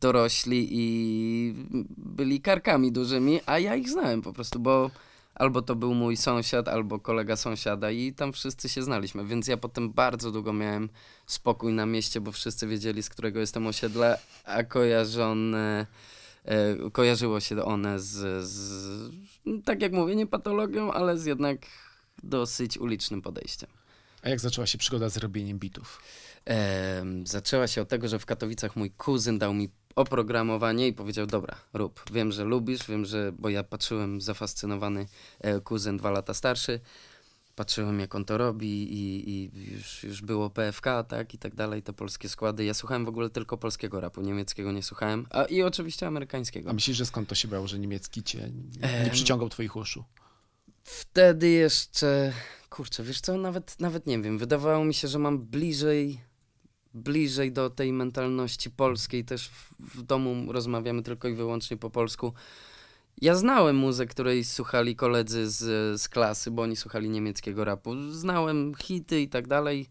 [0.00, 1.54] dorośli i
[1.96, 4.90] byli karkami dużymi, a ja ich znałem po prostu, bo
[5.34, 9.56] albo to był mój sąsiad, albo kolega sąsiada i tam wszyscy się znaliśmy, więc ja
[9.56, 10.88] potem bardzo długo miałem
[11.26, 15.86] spokój na mieście, bo wszyscy wiedzieli, z którego jestem osiedla, a kojarzone,
[16.44, 19.10] e, kojarzyło się one z, z,
[19.64, 21.58] tak jak mówię, nie patologią, ale z jednak
[22.22, 23.70] dosyć ulicznym podejściem.
[24.22, 26.02] A jak zaczęła się przygoda z robieniem bitów?
[26.44, 31.26] Em, zaczęła się od tego, że w Katowicach mój kuzyn dał mi oprogramowanie i powiedział,
[31.26, 32.04] dobra, rób.
[32.12, 35.06] Wiem, że lubisz, wiem, że, bo ja patrzyłem zafascynowany,
[35.40, 36.80] e, kuzyn dwa lata starszy,
[37.56, 41.82] patrzyłem jak on to robi i, i już, już było PFK, tak, i tak dalej,
[41.82, 42.64] te polskie składy.
[42.64, 46.70] Ja słuchałem w ogóle tylko polskiego rapu, niemieckiego nie słuchałem, a i oczywiście amerykańskiego.
[46.70, 49.10] A myślisz, że skąd to się brało, że niemiecki cię nie Em.
[49.10, 50.04] przyciągał twoich uszu?
[50.84, 52.32] Wtedy jeszcze,
[52.70, 56.20] kurczę, wiesz co, nawet, nawet nie wiem, wydawało mi się, że mam bliżej,
[56.94, 62.32] bliżej do tej mentalności polskiej, też w, w domu rozmawiamy tylko i wyłącznie po polsku.
[63.20, 65.60] Ja znałem muzę, której słuchali koledzy z,
[66.00, 68.10] z klasy, bo oni słuchali niemieckiego rapu.
[68.10, 69.88] Znałem hity i tak dalej,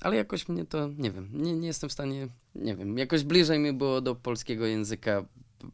[0.00, 3.58] ale jakoś mnie to, nie wiem, nie, nie jestem w stanie, nie wiem, jakoś bliżej
[3.58, 5.24] mi było do polskiego języka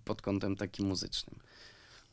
[0.05, 1.37] pod kątem takim muzycznym.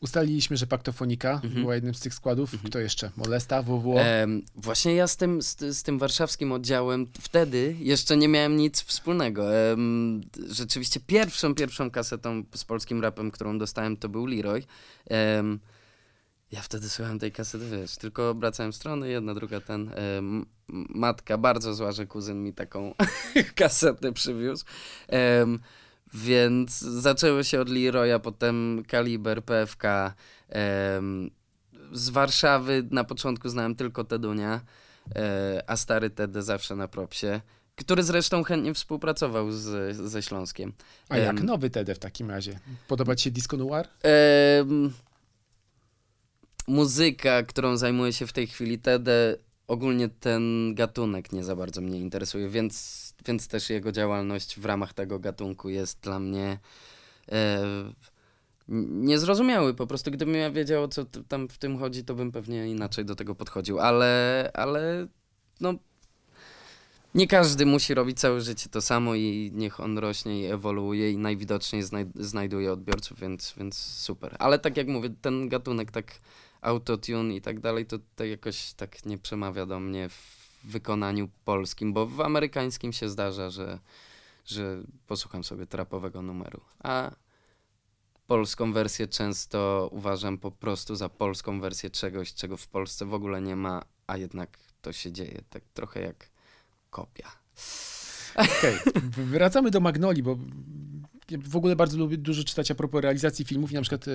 [0.03, 1.53] Ustaliliśmy, że Paktofonika Mhm.
[1.53, 2.51] była jednym z tych składów.
[2.65, 3.11] Kto jeszcze?
[3.17, 3.99] Molesta, WWO?
[3.99, 8.81] Em, właśnie ja z tym, z, z tym warszawskim oddziałem wtedy jeszcze nie miałem nic
[8.81, 9.55] wspólnego.
[9.55, 14.63] Em, rzeczywiście pierwszą, pierwszą kasetą z polskim rapem, którą dostałem, to był Leroy.
[15.09, 15.59] Em,
[16.51, 19.91] ja wtedy słuchałem tej kasety, wiesz, tylko obracałem strony, jedna, druga, ten.
[19.95, 20.45] Em,
[20.89, 22.93] matka bardzo zła, że kuzyn mi taką
[23.55, 24.65] kasetę przywiózł.
[25.07, 25.59] Em,
[26.13, 30.13] więc zaczęły się od Leroya, potem Kaliber, PFK.
[30.49, 31.31] em,
[31.91, 34.61] z Warszawy na początku znałem tylko Tedunia,
[35.15, 37.41] e, a stary Tedy zawsze na propsie,
[37.75, 40.73] który zresztą chętnie współpracował z, ze Śląskiem.
[41.09, 42.59] A jak em, nowy Tede w takim razie?
[42.87, 43.87] Podoba ci się Disco Noir?
[44.03, 44.93] Em,
[46.67, 51.99] muzyka, którą zajmuję się w tej chwili, Tede, ogólnie ten gatunek nie za bardzo mnie
[51.99, 56.59] interesuje, więc, więc też jego działalność w ramach tego gatunku jest dla mnie
[57.31, 57.63] e,
[58.67, 59.73] niezrozumiały.
[59.73, 63.05] Po prostu gdybym ja wiedział, o co tam w tym chodzi, to bym pewnie inaczej
[63.05, 65.07] do tego podchodził, ale, ale
[65.61, 65.73] no
[67.15, 71.17] nie każdy musi robić całe życie to samo i niech on rośnie i ewoluuje i
[71.17, 74.35] najwidoczniej znaj znajduje odbiorców, więc, więc super.
[74.39, 76.05] Ale tak jak mówię, ten gatunek tak
[76.63, 81.93] autotune i tak dalej, to, to jakoś tak nie przemawia do mnie w wykonaniu polskim,
[81.93, 83.79] bo w amerykańskim się zdarza, że,
[84.45, 87.11] że posłucham sobie trapowego numeru, a
[88.27, 93.41] polską wersję często uważam po prostu za polską wersję czegoś, czego w Polsce w ogóle
[93.41, 96.29] nie ma, a jednak to się dzieje, tak trochę jak
[96.89, 97.31] kopia.
[98.35, 100.37] Okej, w- wracamy do Magnoli, bo
[101.31, 104.11] w ogóle bardzo lubię dużo czytać a propos realizacji filmów i na przykład e,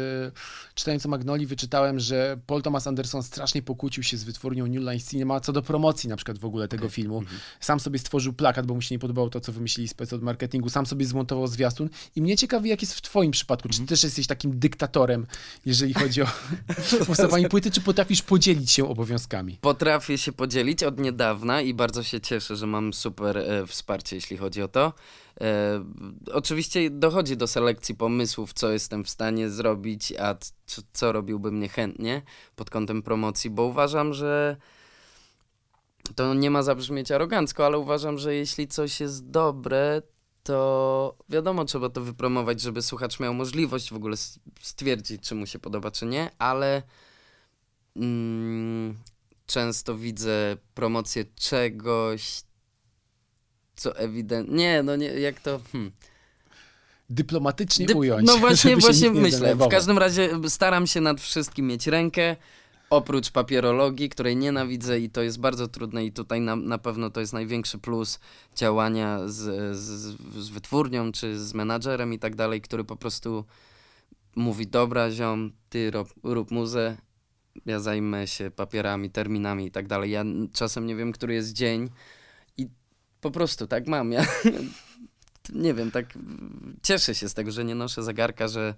[0.75, 5.01] czytając o Magnoli wyczytałem, że Paul Thomas Anderson strasznie pokłócił się z wytwórnią New Line
[5.01, 7.23] Cinema co do promocji na przykład w ogóle tego filmu.
[7.61, 10.69] Sam sobie stworzył plakat, bo mu się nie podobało to, co wymyślili spec od marketingu,
[10.69, 13.69] sam sobie zmontował zwiastun i mnie ciekawi, jak jest w twoim przypadku.
[13.69, 15.27] Czy ty też jesteś takim dyktatorem,
[15.67, 16.27] jeżeli chodzi o
[17.07, 19.59] powstawanie płyty, czy potrafisz podzielić się obowiązkami?
[19.61, 24.37] Potrafię się podzielić od niedawna i bardzo się cieszę, że mam super e, wsparcie, jeśli
[24.37, 24.93] chodzi o to.
[25.41, 25.85] E,
[26.33, 32.23] oczywiście dochodzi do selekcji pomysłów, co jestem w stanie zrobić, a c- co robiłbym niechętnie
[32.57, 34.57] pod kątem promocji, bo uważam, że
[36.15, 40.03] to nie ma zabrzmieć arogancko, ale uważam, że jeśli coś jest dobre,
[40.43, 44.17] to wiadomo, trzeba to wypromować, żeby słuchacz miał możliwość w ogóle
[44.61, 46.83] stwierdzić, czy mu się podoba, czy nie, ale
[47.97, 48.99] mm,
[49.47, 52.43] często widzę promocję czegoś,
[53.79, 54.57] co ewidentnie.
[54.57, 55.61] Nie, no nie, jak to.
[55.73, 55.93] Hmm.
[57.11, 58.27] Dyplomatycznie Dyp- ująć.
[58.27, 59.55] No właśnie, właśnie myślę.
[59.55, 62.37] W każdym razie staram się nad wszystkim mieć rękę.
[62.91, 67.21] Oprócz papierologii, której nienawidzę i to jest bardzo trudne i tutaj na, na pewno to
[67.21, 68.21] jest największy plus
[68.57, 73.45] działania z, z, z wytwórnią czy z menadżerem i tak dalej, który po prostu
[74.37, 76.97] mówi, dobra ziom, ty rób, rób muzę,
[77.67, 80.11] ja zajmę się papierami, terminami i tak dalej.
[80.11, 81.89] Ja czasem nie wiem, który jest dzień
[83.21, 84.13] po prostu tak mam.
[84.13, 84.27] Ja
[85.55, 86.19] nie wiem, tak
[86.83, 88.75] cieszę się z tego, że nie noszę zegarka, że,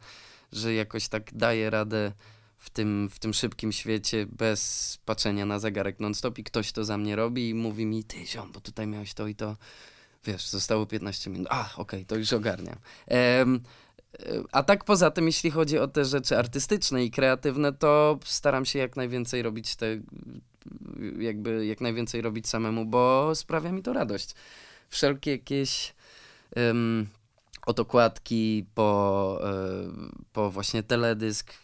[0.53, 2.13] że jakoś tak daję radę
[2.57, 6.99] w tym, w tym szybkim świecie bez patrzenia na zegarek non-stop i ktoś to za
[6.99, 9.57] mnie robi i mówi mi, ty ziom, bo tutaj miałeś to i to.
[10.25, 11.49] Wiesz, zostało 15 minut.
[11.51, 12.77] A, okej, to już ogarniam.
[13.11, 13.47] E,
[14.53, 18.79] a tak poza tym, jeśli chodzi o te rzeczy artystyczne i kreatywne, to staram się
[18.79, 19.87] jak najwięcej robić te,
[21.19, 24.35] jakby jak najwięcej robić samemu, bo sprawia mi to radość.
[24.89, 25.95] Wszelkie jakieś
[27.67, 29.53] okładki po, e,
[30.33, 31.55] po właśnie teledysk,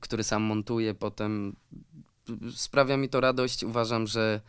[0.00, 1.56] który sam montuję potem.
[2.54, 3.64] Sprawia mi to radość.
[3.64, 4.40] Uważam, że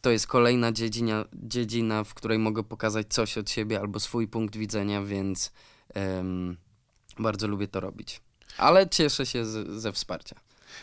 [0.00, 4.56] to jest kolejna dziedzina, dziedzina, w której mogę pokazać coś od siebie albo swój punkt
[4.56, 5.52] widzenia, więc
[7.18, 8.20] bardzo lubię to robić.
[8.58, 10.36] Ale cieszę się z, ze wsparcia.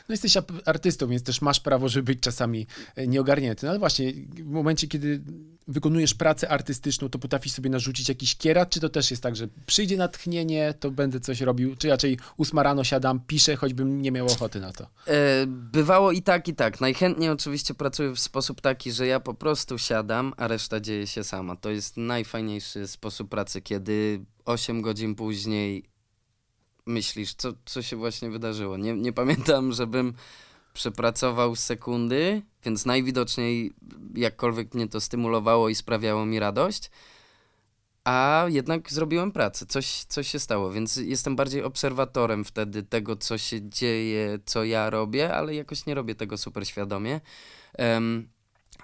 [0.10, 3.66] No jesteś artystą, więc też masz prawo, żeby być czasami e, nieogarnięty.
[3.66, 5.22] No ale właśnie, w momencie, kiedy
[5.68, 9.48] wykonujesz pracę artystyczną, to potrafisz sobie narzucić jakiś kierat, czy to też jest tak, że
[9.66, 14.26] przyjdzie natchnienie, to będę coś robił, czy raczej ósma rano siadam, piszę, choćbym nie miał
[14.26, 14.88] ochoty na to.
[15.08, 16.82] E, bywało i tak, i tak.
[16.82, 21.24] Najchętniej oczywiście pracuję w sposób taki, że ja po prostu siadam, a reszta dzieje się
[21.24, 21.56] sama.
[21.56, 25.84] To jest najfajniejszy sposób pracy, kiedy 8 godzin później
[26.88, 28.78] myślisz, co, co się właśnie wydarzyło.
[28.78, 30.14] Nie, nie pamiętam, żebym
[30.74, 33.74] przepracował sekundy, więc najwidoczniej
[34.16, 36.92] jakkolwiek mnie to stymulowało i sprawiało mi radość.
[38.04, 43.38] A jednak zrobiłem pracę, coś, coś się stało, więc jestem bardziej obserwatorem wtedy tego, co
[43.38, 47.22] się dzieje, co ja robię, ale jakoś nie robię tego super świadomie.
[47.74, 48.30] Em,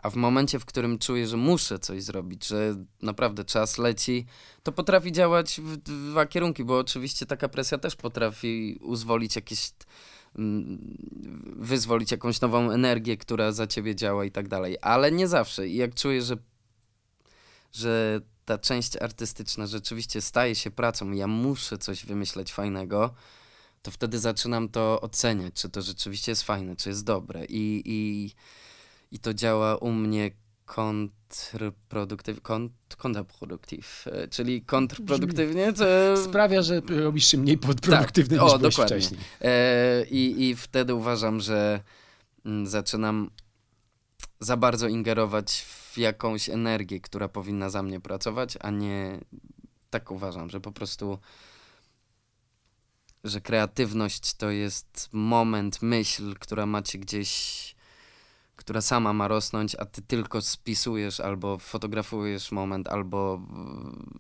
[0.03, 4.25] a w momencie, w którym czuję, że muszę coś zrobić, że naprawdę czas leci,
[4.63, 9.71] to potrafi działać w dwa kierunki, bo oczywiście taka presja też potrafi uzwolić jakieś
[10.36, 10.97] mm,
[11.56, 15.67] wyzwolić jakąś nową energię, która za ciebie działa i tak dalej, ale nie zawsze.
[15.67, 16.38] I jak czuję, że,
[17.71, 23.13] że ta część artystyczna rzeczywiście staje się pracą ja muszę coś wymyśleć fajnego,
[23.82, 27.45] to wtedy zaczynam to oceniać, czy to rzeczywiście jest fajne, czy jest dobre.
[27.45, 28.32] I, i,
[29.13, 30.32] i to działa u mnie
[30.65, 35.86] kontrproduktyw, kont, kontraproduktyw, e, czyli kontrproduktywnie, co...
[36.23, 38.45] Sprawia, że robisz się mniej produktywny Tak.
[38.45, 38.97] niż O, byłeś dokładnie.
[38.97, 39.21] wcześniej.
[39.41, 41.82] E, i, I wtedy uważam, że
[42.45, 43.30] mm, zaczynam
[44.39, 49.19] za bardzo ingerować w jakąś energię, która powinna za mnie pracować, a nie
[49.89, 51.19] tak uważam, że po prostu
[53.23, 57.72] że kreatywność to jest moment, myśl, która macie gdzieś,
[58.56, 63.42] która sama ma rosnąć, a ty tylko spisujesz albo fotografujesz moment, albo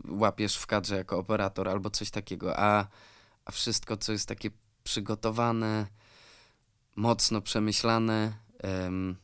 [0.09, 2.87] łapiesz w kadrze jako operator, albo coś takiego, a,
[3.45, 4.49] a wszystko, co jest takie
[4.83, 5.87] przygotowane,
[6.95, 9.15] mocno przemyślane, em,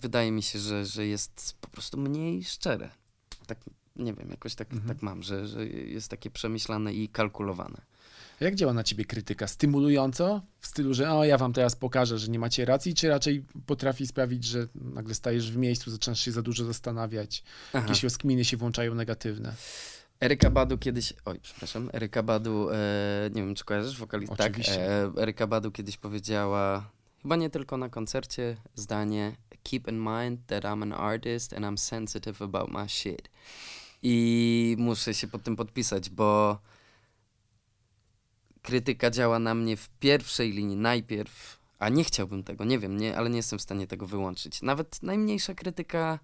[0.00, 2.90] wydaje mi się, że, że jest po prostu mniej szczere.
[3.46, 3.58] Tak,
[3.96, 4.88] nie wiem, jakoś tak, Mhm.
[4.88, 7.82] tak mam, że, że jest takie przemyślane i kalkulowane.
[8.40, 9.46] Jak działa na ciebie krytyka?
[9.46, 10.42] Stymulująco?
[10.60, 14.06] W stylu, że o, ja wam teraz pokażę, że nie macie racji, czy raczej potrafi
[14.06, 17.86] sprawić, że nagle stajesz w miejscu, zaczynasz się za dużo zastanawiać, Aha.
[17.86, 19.54] jakieś rozkminy się włączają negatywne?
[20.20, 22.76] Eryka Badu kiedyś, oj, przepraszam, Eryka Badu, e,
[23.34, 24.36] nie wiem, czy kojarzysz wokalistę?
[24.36, 26.90] Tak, e, Eryka Badu kiedyś powiedziała,
[27.22, 31.76] chyba nie tylko na koncercie, zdanie Keep in mind that I'm an artist and I'm
[31.76, 33.28] sensitive about my shit.
[34.02, 36.58] I muszę się pod tym podpisać, bo
[38.68, 43.16] krytyka działa na mnie w pierwszej linii najpierw, a nie chciałbym tego, nie wiem, nie,
[43.16, 44.62] ale nie jestem w stanie tego wyłączyć.
[44.62, 46.18] Nawet najmniejsza krytyka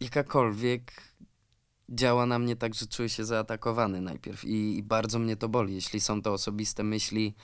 [0.00, 0.92] jakakolwiek
[1.88, 5.74] działa na mnie tak, że czuję się zaatakowany najpierw i, i bardzo mnie to boli,
[5.74, 7.34] jeśli są to osobiste myśli,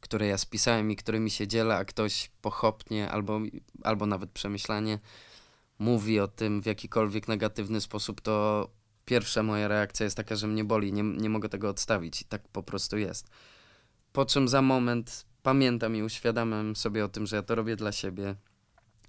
[0.00, 3.40] które ja spisałem i którymi się dzielę, a ktoś pochopnie albo,
[3.82, 4.98] albo nawet przemyślanie
[5.78, 8.68] mówi o tym w jakikolwiek negatywny sposób, to
[9.04, 12.48] pierwsza moja reakcja jest taka, że mnie boli, nie, nie mogę tego odstawić i tak
[12.48, 13.30] po prostu jest.
[14.12, 17.92] Po czym za moment pamiętam i uświadamiam sobie o tym, że ja to robię dla
[17.92, 18.34] siebie,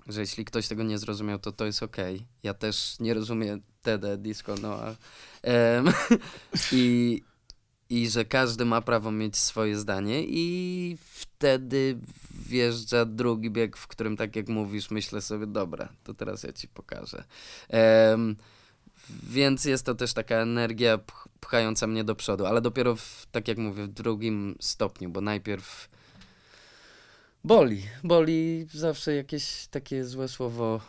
[0.08, 2.26] że jeśli ktoś tego nie zrozumiał, to to jest okej.
[2.44, 4.96] Ja też nie rozumiem TD, disco, no a,
[5.42, 5.86] em,
[6.72, 7.22] i,
[7.90, 11.98] i że każdy ma prawo mieć swoje zdanie i wtedy
[12.32, 16.68] wjeżdża drugi bieg, w którym tak jak mówisz, myślę sobie, dobra, to teraz ja ci
[16.68, 17.24] pokażę.
[17.70, 18.36] Um,
[19.24, 21.00] więc jest to też taka energia
[21.40, 25.90] pchająca mnie do przodu, ale dopiero, w, tak jak mówię, w drugim stopniu, bo najpierw
[27.44, 27.84] boli.
[28.04, 30.82] Boli zawsze jakieś takie złe słowo,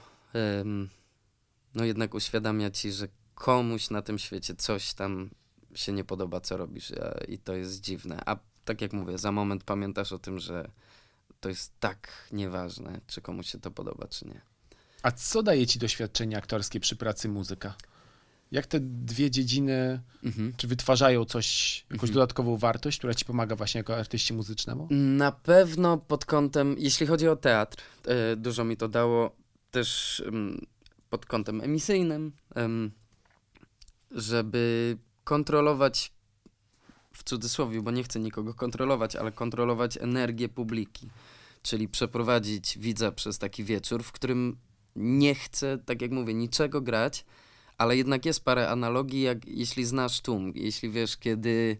[1.75, 5.31] no jednak uświadamia ci, że komuś na tym świecie coś tam
[5.75, 6.93] się nie podoba, co robisz
[7.29, 8.20] i to jest dziwne.
[8.27, 10.70] A tak jak mówię, za moment pamiętasz o tym, że
[11.41, 14.41] to jest tak nieważne, czy komuś się to podoba, czy nie.
[15.03, 17.75] A co daje ci doświadczenie aktorskie przy pracy muzyka?
[18.53, 20.53] Jak te dwie dziedziny, mhm.
[20.57, 22.14] czy wytwarzają coś, jakąś mhm.
[22.14, 24.88] dodatkową wartość, która ci pomaga właśnie jako artyści muzycznemu?
[24.90, 29.36] Na pewno pod kątem, jeśli chodzi o teatr, e, dużo mi to dało
[29.70, 30.22] też
[31.11, 32.32] pod kątem emisyjnym,
[34.11, 36.12] żeby kontrolować
[37.12, 41.09] w cudzysłowie, bo nie chcę nikogo kontrolować, ale kontrolować energię publiki.
[41.62, 44.57] Czyli przeprowadzić widza przez taki wieczór, w którym
[44.96, 47.24] nie chcę, tak jak mówię, niczego grać,
[47.79, 51.79] ale jednak jest parę analogii, jak jeśli znasz tłum, jeśli wiesz, kiedy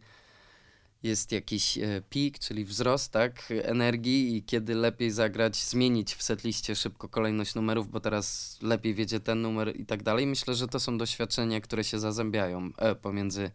[1.03, 6.76] jest jakiś e, pik, czyli wzrost tak, energii i kiedy lepiej zagrać, zmienić w setliście
[6.76, 10.26] szybko kolejność numerów, bo teraz lepiej wiedzie ten numer i tak dalej.
[10.26, 13.51] Myślę, że to są doświadczenia, które się zazębiają e, pomiędzy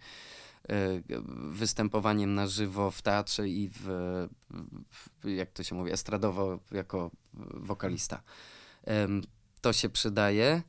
[0.69, 0.75] e,
[1.51, 3.81] występowaniem na żywo w teatrze i w,
[4.89, 7.11] w jak to się mówi, estradowo jako
[7.53, 8.23] wokalista.
[9.61, 10.61] To się przydaje.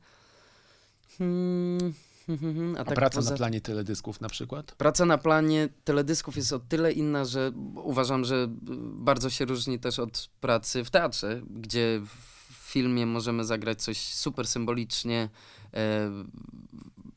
[1.19, 1.93] Hmm.
[2.77, 3.31] A, tak praca poza...
[3.31, 4.71] na planie teledysków na przykład?
[4.71, 8.47] Praca na planie teledysków jest o tyle inna, że uważam, że
[8.93, 14.47] bardzo się różni też od pracy w teatrze, gdzie w filmie możemy zagrać coś super
[14.47, 15.29] symbolicznie,
[15.73, 16.09] e,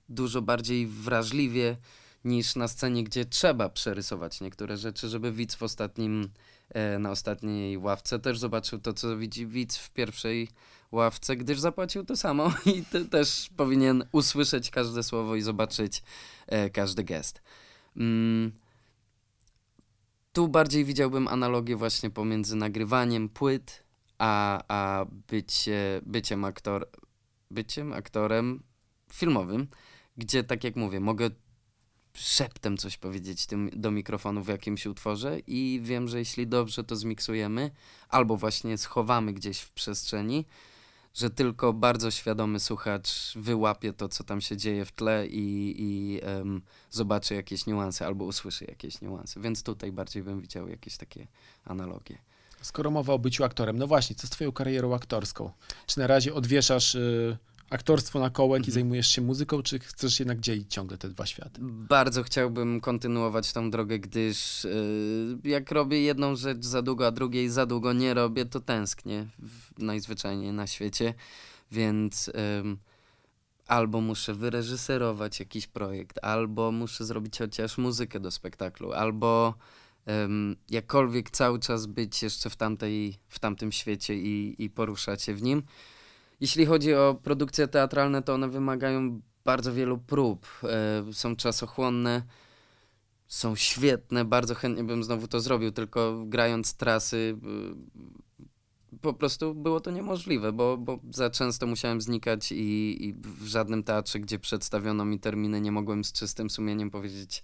[0.08, 1.76] dużo bardziej wrażliwie
[2.24, 6.28] niż na scenie, gdzie trzeba przerysować niektóre rzeczy, żeby widz w ostatnim,
[6.68, 10.48] e, na ostatniej ławce też zobaczył to, co widzi widz w pierwszej
[10.92, 16.02] ławce, gdyż zapłacił to samo i też powinien usłyszeć każde słowo i zobaczyć
[16.46, 17.42] e, każdy gest.
[17.96, 18.52] Mm.
[20.32, 23.84] Tu bardziej widziałbym analogię właśnie pomiędzy nagrywaniem płyt,
[24.18, 26.88] a, a bycie, byciem, aktor,
[27.50, 28.62] byciem aktorem
[29.12, 29.68] filmowym,
[30.16, 31.30] gdzie tak jak mówię, mogę
[32.14, 36.96] szeptem coś powiedzieć tym, do mikrofonu w jakimś utworze i wiem, że jeśli dobrze to
[36.96, 37.70] zmiksujemy,
[38.08, 40.46] albo właśnie schowamy gdzieś w przestrzeni,
[41.14, 46.20] że tylko bardzo świadomy słuchacz wyłapie to, co tam się dzieje w tle i, i
[46.20, 49.40] um, zobaczy jakieś niuanse albo usłyszy jakieś niuanse.
[49.40, 51.26] Więc tutaj bardziej bym widział jakieś takie
[51.64, 52.18] analogie.
[52.62, 55.50] Skoro mowa o byciu aktorem, no właśnie, co z twoją karierą aktorską?
[55.86, 56.94] Czy na razie odwieszasz...
[56.94, 57.38] Y
[57.72, 58.68] aktorstwo na kołek mhm.
[58.68, 61.60] i zajmujesz się muzyką, czy chcesz jednak dzielić ciągle te dwa światy?
[61.62, 67.48] Bardzo chciałbym kontynuować tą drogę, gdyż yy, jak robię jedną rzecz za długo, a drugiej
[67.48, 69.26] za długo nie robię, to tęsknię
[69.78, 71.14] najzwyczajniej na świecie,
[71.72, 72.32] więc yy,
[73.66, 79.54] albo muszę wyreżyserować jakiś projekt, albo muszę zrobić chociaż muzykę do spektaklu, albo
[80.06, 85.34] um, jakkolwiek cały czas być jeszcze w, tamtej, w tamtym świecie i, i poruszać się
[85.34, 85.62] w nim.
[86.42, 90.46] Jeśli chodzi o produkcje teatralne, to one wymagają bardzo wielu prób.
[91.08, 92.22] E, są czasochłonne,
[93.26, 97.38] są świetne, bardzo chętnie bym znowu to zrobił, tylko grając trasy
[98.92, 103.46] e, po prostu było to niemożliwe, bo, bo za często musiałem znikać i, i w
[103.46, 107.42] żadnym teatrze, gdzie przedstawiono mi terminy, nie mogłem z czystym sumieniem powiedzieć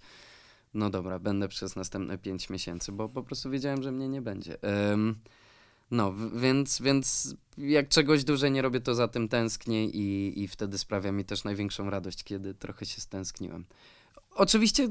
[0.73, 4.57] no dobra, będę przez następne pięć miesięcy, bo po prostu wiedziałem, że mnie nie będzie.
[4.89, 5.19] Um,
[5.91, 10.77] no, więc, więc jak czegoś dłużej nie robię, to za tym tęsknię i, i wtedy
[10.77, 13.65] sprawia mi też największą radość, kiedy trochę się stęskniłem.
[14.35, 14.89] Oczywiście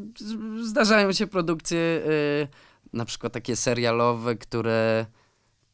[0.63, 2.49] zdarzają się produkcje, yy,
[2.93, 5.07] na przykład takie serialowe, które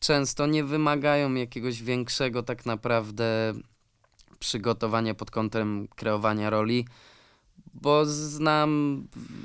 [0.01, 3.55] często nie wymagają jakiegoś większego tak naprawdę
[4.39, 6.87] przygotowania pod kątem kreowania roli
[7.75, 9.03] bo znam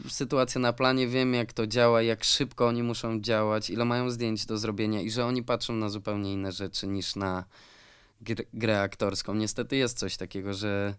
[0.09, 4.45] sytuację na planie, wiem jak to działa, jak szybko oni muszą działać, ile mają zdjęć
[4.45, 7.45] do zrobienia i że oni patrzą na zupełnie inne rzeczy niż na
[8.21, 9.35] gr grę aktorską.
[9.35, 10.95] Niestety jest coś takiego, że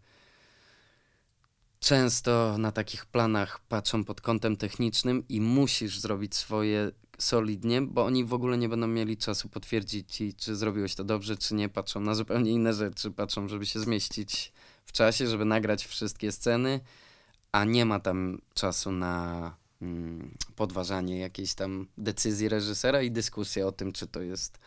[1.81, 8.25] często na takich planach patrzą pod kątem technicznym i musisz zrobić swoje solidnie, bo oni
[8.25, 11.69] w ogóle nie będą mieli czasu potwierdzić ci, czy zrobiłeś to dobrze, czy nie.
[11.69, 14.53] Patrzą na zupełnie inne rzeczy, patrzą, żeby się zmieścić
[14.85, 16.81] w czasie, żeby nagrać wszystkie sceny
[17.53, 23.73] a nie ma tam czasu na mm, podważanie jakiejś tam decyzji reżysera i dyskusję o
[23.73, 24.59] tym, czy to jest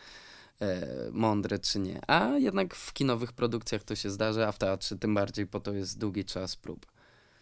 [0.60, 2.00] e, mądre, czy nie.
[2.10, 5.72] A jednak w kinowych produkcjach to się zdarza, a w teatrze tym bardziej, po to
[5.72, 6.86] jest długi czas prób.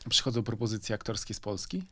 [0.09, 1.83] Przychodzą propozycje aktorskie z Polski?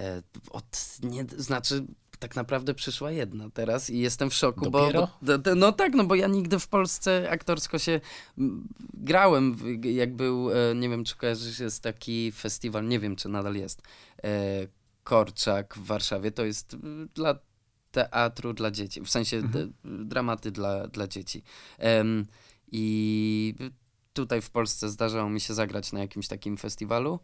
[0.00, 1.86] E, od, nie, znaczy,
[2.18, 5.08] tak naprawdę przyszła jedna teraz i jestem w szoku, bo, bo
[5.56, 8.00] no tak, no bo ja nigdy w Polsce aktorsko się
[8.94, 13.54] grałem, jak był, e, nie wiem czy kojarzysz, jest taki festiwal, nie wiem czy nadal
[13.54, 13.82] jest,
[14.24, 14.28] e,
[15.04, 16.76] Korczak w Warszawie, to jest
[17.14, 17.38] dla
[17.90, 19.72] teatru dla dzieci, w sensie Mhm.
[19.84, 21.42] dramaty dla, dla dzieci.
[22.72, 23.54] I
[24.12, 27.20] tutaj w Polsce zdarzało mi się zagrać na jakimś takim festiwalu.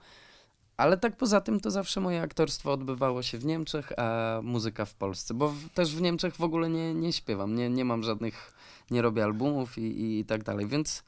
[0.77, 4.95] Ale tak poza tym to zawsze moje aktorstwo odbywało się w Niemczech, a muzyka w
[4.95, 5.35] Polsce.
[5.35, 8.55] Bo w, też w Niemczech w ogóle nie, nie śpiewam, nie, nie mam żadnych,
[8.91, 10.67] nie robię albumów i, i, i tak dalej.
[10.67, 11.03] Więc,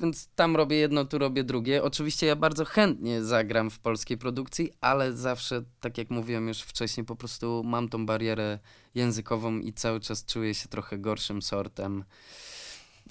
[0.00, 1.82] więc tam robię jedno, tu robię drugie.
[1.82, 7.06] Oczywiście ja bardzo chętnie zagram w polskiej produkcji, ale zawsze, tak jak mówiłem już wcześniej,
[7.06, 8.58] po prostu mam tą barierę
[8.94, 12.04] językową i cały czas czuję się trochę gorszym sortem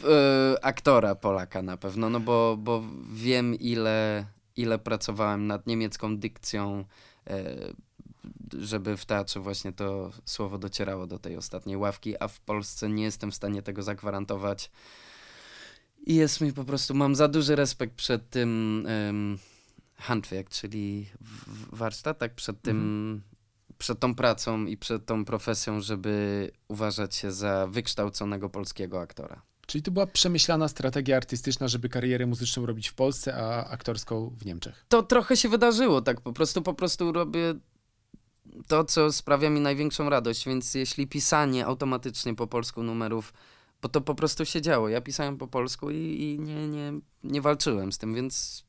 [0.03, 4.25] e, aktora Polaka na pewno, no bo, bo wiem ile,
[4.57, 6.85] ile pracowałem nad niemiecką dykcją,
[7.27, 7.55] e,
[8.59, 13.03] żeby w teatrze właśnie to słowo docierało do tej ostatniej ławki, a w Polsce nie
[13.03, 14.71] jestem w stanie tego zagwarantować.
[16.05, 19.37] I jest mi po prostu, mam za duży respekt przed tym um,
[19.95, 21.09] handwerk, czyli
[21.71, 23.21] warsztat, tak, przed tym,
[23.77, 29.41] przed tą pracą i przed tą profesją, żeby uważać się za wykształconego polskiego aktora.
[29.67, 34.45] Czyli to była przemyślana strategia artystyczna, żeby karierę muzyczną robić w Polsce, a aktorską w
[34.45, 34.85] Niemczech.
[34.89, 37.55] to trochę się wydarzyło, tak po prostu, po prostu robię
[38.67, 43.33] to, co sprawia mi największą radość, więc jeśli pisanie automatycznie po polsku numerów,
[43.81, 46.93] bo to po prostu się działo, ja pisałem po polsku i, i nie, nie,
[47.23, 48.63] nie walczyłem z tym, więc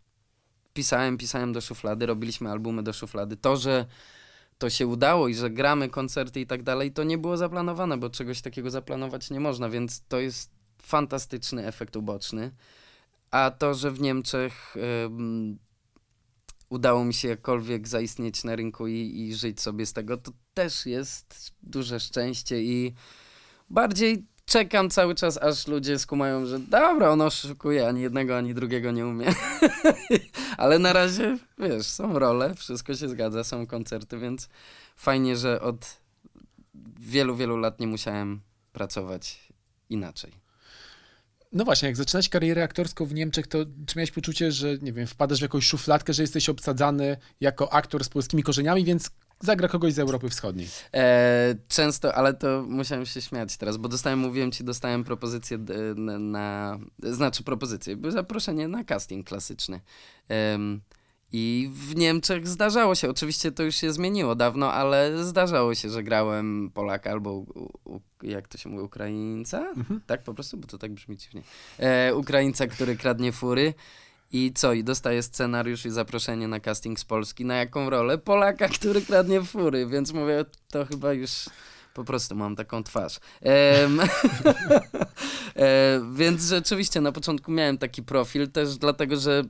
[0.75, 3.37] pisałem, pisałem do szuflady, robiliśmy albumy do szuflady.
[3.37, 3.87] To, że
[4.59, 8.11] to się udało i że gramy koncerty i tak dalej, to nie było zaplanowane, bo
[8.11, 10.58] czegoś takiego zaplanować nie można, więc to jest
[10.89, 12.51] fantastyczny efekt uboczny.
[13.31, 14.77] A to, że w Niemczech
[15.07, 15.59] ym,
[16.69, 20.87] udało mi się jakkolwiek zaistnieć na rynku i, i żyć sobie z tego, to też
[20.87, 22.95] jest duże szczęście i
[23.71, 28.91] bardziej czekam cały czas, aż ludzie skumają, że dobra, on oszukuje, ani jednego, ani drugiego
[28.91, 29.27] nie umie.
[30.59, 34.49] Ale na razie, wiesz, są role, wszystko się zgadza, są koncerty, więc
[34.97, 36.01] fajnie, że od
[37.01, 38.41] wielu, wielu lat nie musiałem
[38.73, 39.53] pracować
[39.91, 40.48] inaczej.
[41.53, 45.07] No właśnie, jak zaczynać karierę aktorską w Niemczech, to czy miałeś poczucie, że nie wiem,
[45.07, 49.93] wpadasz w jakąś szufladkę, że jesteś obsadzany jako aktor z polskimi korzeniami, więc zagra kogoś
[49.93, 50.69] z Europy Wschodniej?
[50.95, 55.59] E, często, ale to musiałem się śmiać teraz, bo dostałem, mówiłem ci, dostałem propozycję
[55.97, 59.81] na, na znaczy propozycję, zaproszenie na casting klasyczny.
[61.33, 66.03] I w Niemczech zdarzało się, oczywiście to już się zmieniło dawno, ale zdarzało się, że
[66.03, 69.59] grałem Polaka albo, u, u, jak to się mówi, Ukraińca?
[69.59, 70.01] Mhm.
[70.07, 71.43] Tak po prostu, bo to tak brzmi dziwnie.
[71.79, 73.75] E, Ukraińca, który kradnie fury.
[74.33, 74.73] I co?
[74.73, 77.45] I dostaje scenariusz i zaproszenie na casting z Polski.
[77.45, 78.19] Na jaką rolę?
[78.19, 79.87] Polaka, który kradnie fury.
[79.87, 81.31] Więc mówię, to chyba już
[81.95, 83.21] po prostu mam taką twarz.
[83.41, 84.01] Em,
[85.57, 89.45] e, więc rzeczywiście na początku miałem taki profil też dlatego, że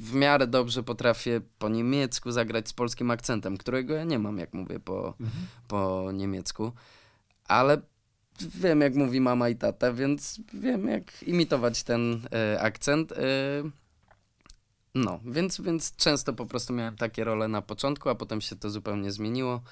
[0.00, 4.54] w miarę dobrze potrafię po niemiecku zagrać z polskim akcentem, którego ja nie mam, jak
[4.54, 5.14] mówię po,
[5.68, 6.72] po niemiecku.
[7.44, 7.80] Ale
[8.40, 13.12] wiem, jak mówi mama i tata, więc wiem, jak imitować ten e, akcent.
[13.12, 13.16] E,
[14.94, 18.70] no, więc, więc często po prostu miałem takie role na początku, a potem się to
[18.70, 19.62] zupełnie zmieniło.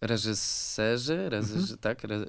[0.00, 2.26] Reżyserzy, reżyserzy tak, re,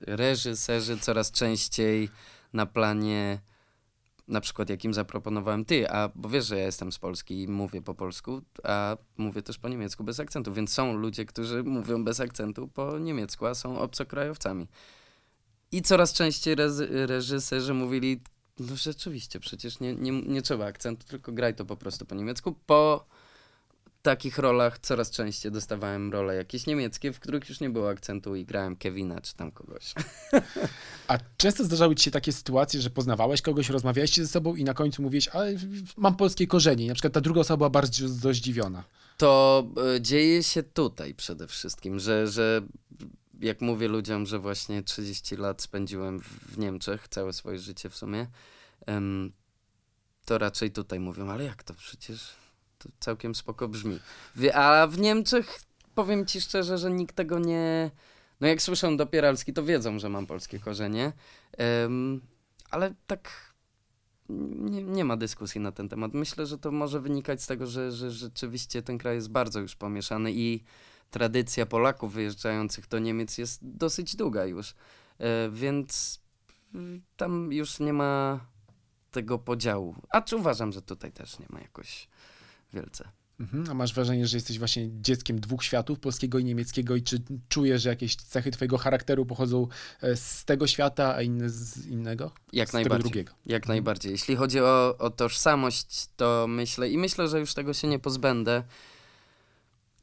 [0.00, 2.08] reżyserzy coraz częściej
[2.52, 3.40] na planie
[4.28, 7.82] na przykład jakim zaproponowałem ty, a bo wiesz, że ja jestem z Polski i mówię
[7.82, 12.20] po polsku, a mówię też po niemiecku bez akcentu, więc są ludzie, którzy mówią bez
[12.20, 14.68] akcentu po niemiecku, a są obcokrajowcami.
[15.72, 18.20] I coraz częściej rezy- reżyserzy mówili,
[18.58, 22.54] no rzeczywiście, przecież nie, nie, nie trzeba akcentu, tylko graj to po prostu po niemiecku.
[22.66, 23.06] Po
[24.04, 28.44] takich rolach coraz częściej dostawałem role jakieś niemieckie, w których już nie było akcentu i
[28.44, 29.94] grałem Kevina czy tam kogoś.
[31.08, 34.74] A często zdarzały ci się takie sytuacje, że poznawałeś kogoś, rozmawiałeś ze sobą i na
[34.74, 35.54] końcu mówiłeś, ale
[35.96, 36.88] mam polskie korzenie.
[36.88, 38.84] Na przykład ta druga osoba była bardzo zdziwiona.
[39.16, 39.64] To
[39.96, 42.62] e, dzieje się tutaj przede wszystkim, że, że
[43.40, 48.26] jak mówię ludziom, że właśnie 30 lat spędziłem w, Niemczech, całe swoje życie w sumie,
[50.24, 52.43] to raczej tutaj mówią, ale jak to przecież
[53.00, 54.00] całkiem spoko brzmi.
[54.54, 55.60] A w Niemczech
[55.94, 57.90] powiem ci szczerze, że nikt tego nie...
[58.40, 61.12] No jak słyszą dopieralski, to wiedzą, że mam polskie korzenie,
[61.58, 62.20] em,
[62.70, 63.54] ale tak
[64.28, 66.14] nie, nie ma dyskusji na ten temat.
[66.14, 69.76] Myślę, że to może wynikać z tego, że, że rzeczywiście ten kraj jest bardzo już
[69.76, 70.64] pomieszany i
[71.10, 74.74] tradycja Polaków wyjeżdżających do Niemiec jest dosyć długa już.
[75.18, 76.20] E, więc
[77.16, 78.40] tam już nie ma
[79.10, 79.94] tego podziału.
[80.10, 82.08] A czy uważam, że tutaj też nie ma jakoś
[82.74, 83.08] wielce.
[83.40, 83.70] Mhm.
[83.70, 87.18] A masz wrażenie, że jesteś właśnie dzieckiem dwóch światów, polskiego i niemieckiego i czy
[87.48, 89.66] czujesz, że jakieś cechy twojego charakteru pochodzą
[90.00, 92.30] e, z tego świata, a inne z innego?
[92.52, 93.02] Jak z najbardziej.
[93.10, 93.32] Drugiego.
[93.46, 93.76] Jak Mhm.
[93.76, 94.12] najbardziej.
[94.12, 98.62] Jeśli chodzi o, o tożsamość, to myślę i myślę, że już tego się nie pozbędę,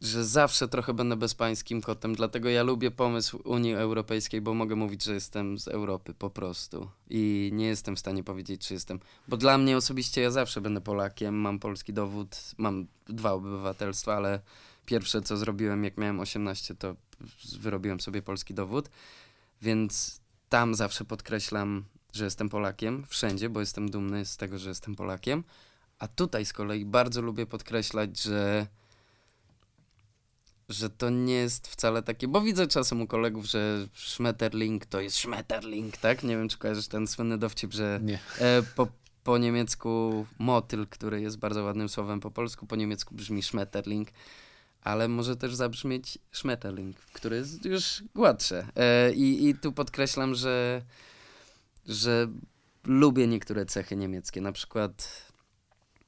[0.01, 2.15] że zawsze trochę będę bezpańskim kotem.
[2.15, 6.89] Dlatego ja lubię pomysł Unii Europejskiej, bo mogę mówić, że jestem z Europy po prostu.
[7.09, 8.99] I nie jestem w stanie powiedzieć, czy jestem.
[9.27, 14.41] Bo dla mnie osobiście ja zawsze będę Polakiem, mam polski dowód, mam dwa obywatelstwa, ale
[14.85, 16.95] pierwsze co zrobiłem, jak miałem 18, to
[17.59, 18.89] wyrobiłem sobie polski dowód.
[19.61, 21.83] Więc tam zawsze podkreślam,
[22.13, 25.43] że jestem Polakiem, wszędzie, bo jestem dumny z tego, że jestem Polakiem.
[25.99, 28.67] A tutaj z kolei bardzo lubię podkreślać, że,
[30.71, 35.15] że to nie jest wcale takie, bo widzę czasem u kolegów, że Schmetterling to jest
[35.15, 36.23] Schmetterling, tak?
[36.23, 37.99] Nie wiem, czy kojarzysz ten słynny dowcip, że
[38.39, 38.87] e, po,
[39.23, 44.09] po niemiecku motyl, który jest bardzo ładnym słowem po polsku, po niemiecku brzmi Schmetterling,
[44.81, 48.67] ale może też zabrzmieć Schmetterling, który jest już gładsze.
[48.75, 50.81] E, i, I tu podkreślam, że,
[51.87, 52.27] że
[52.85, 55.30] lubię niektóre cechy niemieckie, na przykład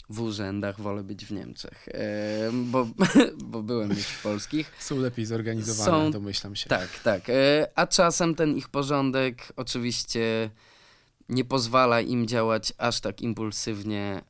[0.09, 2.87] w urzędach wolę być w Niemczech, e, bo,
[3.51, 4.71] bo byłem już w polskich.
[4.79, 6.69] Są lepiej zorganizowane, Są- domyślam się.
[6.69, 7.29] Tak, tak.
[7.29, 10.49] E, A czasem ten ich porządek oczywiście
[11.29, 14.21] nie pozwala im działać aż tak impulsywnie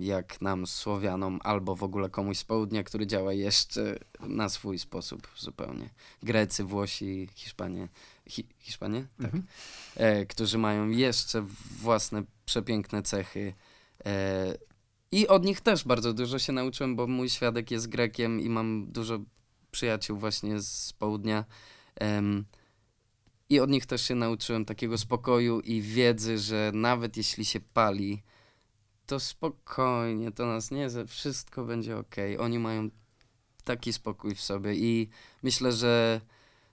[0.00, 5.28] jak nam Słowianom albo w ogóle komuś z południa, który działa jeszcze na swój sposób
[5.38, 5.90] zupełnie.
[6.22, 7.88] Grecy, Włosi, Hiszpanie.
[8.28, 9.06] Hi, Hiszpanie?
[9.16, 9.24] Tak.
[9.24, 9.46] Mhm.
[9.96, 11.46] E, którzy mają jeszcze
[11.80, 13.54] własne przepiękne cechy.
[15.12, 18.92] I od nich też bardzo dużo się nauczyłem, bo mój świadek jest Grekiem i mam
[18.92, 19.18] dużo
[19.70, 21.44] przyjaciół właśnie z południa.
[21.96, 22.44] Em,
[23.48, 28.22] I od nich też się nauczyłem takiego spokoju i wiedzy, że nawet jeśli się pali,
[29.06, 32.16] to spokojnie, to nas nie, wszystko będzie ok.
[32.38, 32.90] Oni mają
[33.64, 35.08] taki spokój w sobie i
[35.42, 36.20] myślę, że,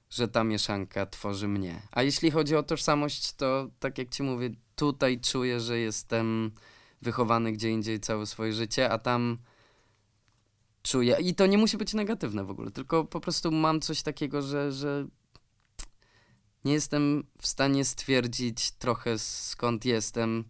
[0.09, 1.81] że ta mieszanka tworzy mnie.
[1.91, 6.51] A jeśli chodzi o tożsamość, to tak jak ci mówię, tutaj czuję, że jestem
[7.01, 9.37] wychowany gdzie indziej całe swoje życie, a tam
[10.83, 11.17] czuję.
[11.21, 14.71] I to nie musi być negatywne w ogóle, tylko po prostu mam coś takiego, że,
[14.71, 15.07] że
[16.65, 20.43] nie jestem w stanie stwierdzić trochę skąd jestem.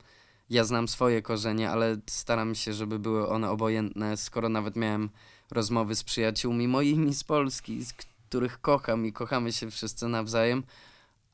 [0.50, 5.10] Ja znam swoje korzenie, ale staram się, żeby były one obojętne, skoro nawet miałem
[5.52, 10.64] rozmowy z przyjaciółmi moimi z Polski, z których kocham i kochamy się wszyscy nawzajem,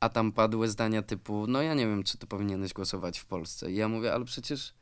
[0.00, 3.72] a tam padły zdania typu, no ja nie wiem, czy ty powinieneś głosować w Polsce.
[3.72, 4.74] I ja mówię, ale przecież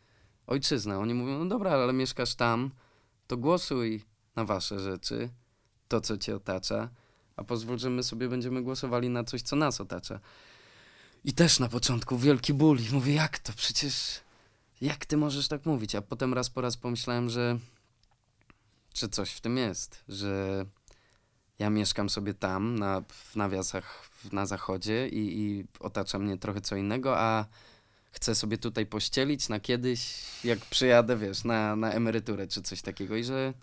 [0.47, 0.99] ojczyzna.
[0.99, 2.70] Oni mówią, no dobra, ale mieszkasz tam,
[3.26, 4.03] to głosuj
[4.36, 5.30] na wasze rzeczy,
[5.88, 6.88] to co cię otacza,
[7.36, 10.20] a pozwól, że my sobie będziemy głosowali na coś, co nas otacza.
[11.24, 13.53] I też na początku wielki ból i mówię, jak to?
[13.53, 14.20] Przecież
[14.80, 15.95] jak ty możesz tak mówić?
[15.95, 17.59] A potem raz po raz pomyślałem, że,
[18.95, 20.64] że coś w tym jest, że
[21.59, 26.76] ja mieszkam sobie tam, na, w nawiasach na zachodzie i, i otacza mnie trochę co
[26.76, 27.47] innego, a
[28.14, 33.16] chcę sobie tutaj pościelić na kiedyś, jak przyjadę, wiesz, na, na emeryturę czy coś takiego
[33.16, 33.54] i że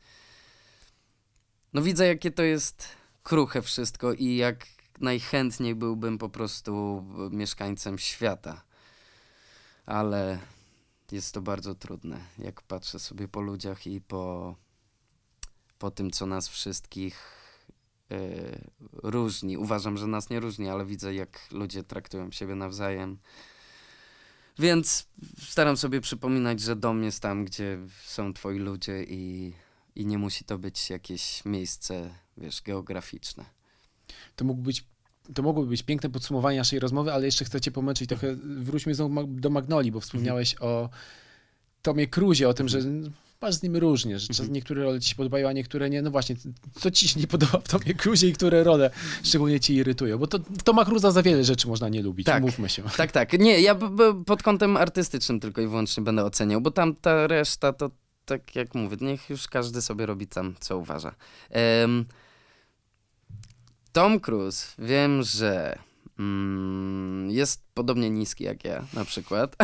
[1.74, 2.88] no widzę, jakie to jest
[3.24, 4.68] kruche wszystko i jak
[5.00, 8.64] najchętniej byłbym po prostu mieszkańcem świata.
[9.86, 10.40] Ale
[11.12, 14.56] jest to bardzo trudne, jak patrzę sobie po ludziach i po,
[15.80, 17.16] po tym, co nas wszystkich
[18.12, 18.18] e,
[18.94, 19.58] różni.
[19.58, 23.18] Uważam, że nas nie różni, ale widzę, jak ludzie traktują siebie nawzajem.
[24.60, 25.08] Więc
[25.40, 29.54] staram sobie przypominać, że dom jest tam, gdzie są twoi ludzie i,
[29.96, 33.46] i nie musi to być jakieś miejsce, wiesz, geograficzne.
[34.36, 34.86] To mógł być
[35.34, 38.36] to mogłoby być piękne podsumowanie naszej rozmowy, ale jeszcze chcę cię pomęczyć trochę.
[38.44, 40.90] Wróćmy znowu do Magnoli, bo wspomniałeś o
[41.82, 42.80] Tomie Cruzie, o tym, że
[43.42, 44.54] masz z nim różnie, że czas- Mhm.
[44.54, 46.02] niektóre role ci się podobają, a niektóre nie.
[46.02, 46.36] No właśnie,
[46.80, 48.92] co ci się nie podoba w Tomie Cruzie i które role
[49.24, 50.18] szczególnie ci irytują?
[50.18, 52.44] Bo to, Toma Cruza za wiele rzeczy można nie lubić, Tak.
[52.44, 52.84] mówmy się.
[52.98, 53.40] Tak, tak.
[53.40, 53.76] Nie, ja
[54.26, 57.92] pod kątem artystycznym tylko i wyłącznie będę oceniał, bo tam ta reszta to
[58.26, 61.16] tak jak mówię, niech już każdy sobie robi tam, co uważa.
[61.50, 62.06] Em,
[63.92, 65.80] Tom Cruise, wiem, że
[66.20, 69.56] mm, jest podobnie niski jak ja, na przykład.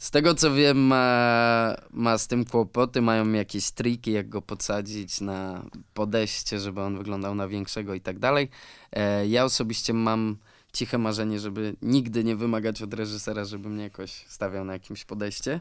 [0.00, 5.20] Z tego co wiem, ma, ma z tym kłopoty, mają jakieś triki, jak go podsadzić
[5.20, 8.48] na podejście, żeby on wyglądał na większego i tak dalej.
[8.92, 10.36] E, ja osobiście mam
[10.72, 15.60] ciche marzenie, żeby nigdy nie wymagać od reżysera, żeby mnie jakoś stawiał na jakimś podejście,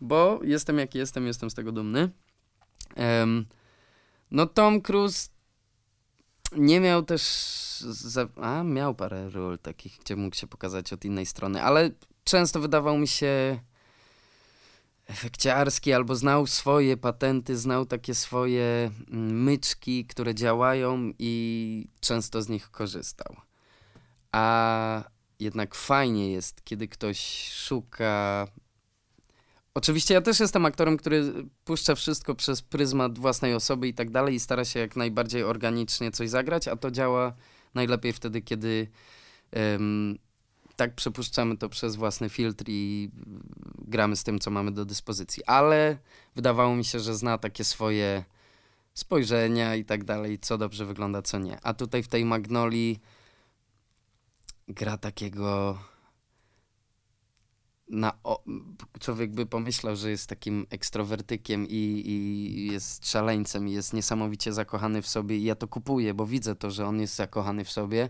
[0.00, 2.10] bo jestem jaki jestem, jestem z tego dumny.
[2.94, 3.46] Em,
[4.30, 5.28] no Tom Cruise
[6.56, 7.22] nie miał też,
[7.80, 11.90] za, a miał parę ról takich, gdzie mógł się pokazać od innej strony, ale
[12.24, 13.60] często wydawał mi się
[15.10, 22.48] efekciarski, albo znał swoje patenty, znał takie swoje mm, myczki, które działają i często z
[22.48, 23.36] nich korzystał.
[24.32, 25.04] A
[25.40, 28.46] jednak fajnie jest, kiedy ktoś szuka.
[29.74, 31.32] Oczywiście ja też jestem aktorem, który
[31.64, 36.10] puszcza wszystko przez pryzmat własnej osoby i tak dalej i stara się jak najbardziej organicznie
[36.10, 37.32] coś zagrać, a to działa
[37.74, 38.88] najlepiej wtedy, kiedy
[39.52, 40.18] um,
[40.80, 43.10] tak przepuszczamy to przez własny filtr i
[43.78, 45.44] gramy z tym, co mamy do dyspozycji.
[45.44, 45.98] Ale
[46.34, 48.24] wydawało mi się, że zna takie swoje
[48.94, 51.58] spojrzenia i tak dalej, co dobrze wygląda, co nie.
[51.62, 53.00] A tutaj w tej Magnolii
[54.68, 55.78] gra takiego
[57.88, 58.44] na o,
[59.00, 65.02] człowiek by pomyślał, że jest takim ekstrowertykiem i, i jest szaleńcem i jest niesamowicie zakochany
[65.02, 68.08] w sobie i ja to kupuję, bo widzę to, że on jest zakochany w sobie,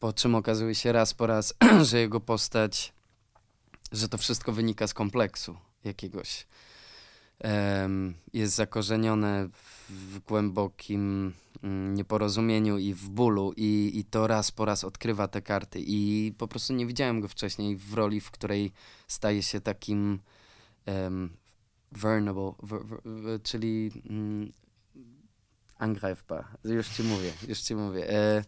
[0.00, 1.54] po czym okazuje się raz po raz,
[1.88, 2.92] że jego postać,
[3.92, 6.46] że to wszystko wynika z kompleksu jakiegoś.
[7.44, 9.48] Um, jest zakorzenione
[9.88, 11.32] w głębokim
[11.62, 16.32] mm, nieporozumieniu i w bólu i, i to raz po raz odkrywa te karty i
[16.38, 18.72] po prostu nie widziałem go wcześniej w roli, w której
[19.08, 20.20] staje się takim
[20.86, 21.36] um,
[21.92, 22.52] vulnerable,
[23.42, 24.52] czyli mm,
[25.78, 26.44] angreifbar.
[26.64, 28.10] Już ci mówię, już ci mówię.
[28.10, 28.44] E,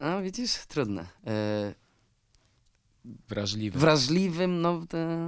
[0.00, 1.06] no widzisz, trudne.
[1.26, 1.74] E,
[3.28, 3.80] Wrażliwym.
[3.80, 4.86] Wrażliwym, no...
[4.86, 5.18] Te...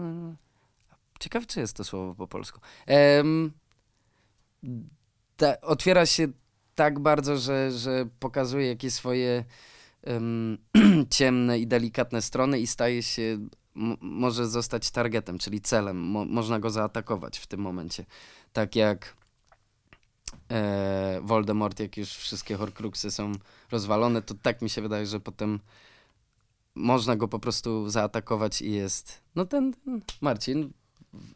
[1.21, 2.61] Ciekawe, czy jest to słowo po polsku.
[5.37, 6.29] Ta, otwiera się
[6.75, 9.45] tak bardzo, że, że pokazuje jakieś swoje
[10.07, 10.59] um,
[11.11, 13.39] ciemne i delikatne strony i staje się,
[14.01, 16.01] może zostać targetem, czyli celem.
[16.01, 18.05] Mo można go zaatakować w tym momencie.
[18.53, 19.16] Tak jak
[20.51, 23.33] e, Voldemort, jak już wszystkie Horcruxy są
[23.70, 25.61] rozwalone, to tak mi się wydaje, że potem
[26.74, 29.20] można go po prostu zaatakować i jest.
[29.35, 30.72] No ten, ten Marcin,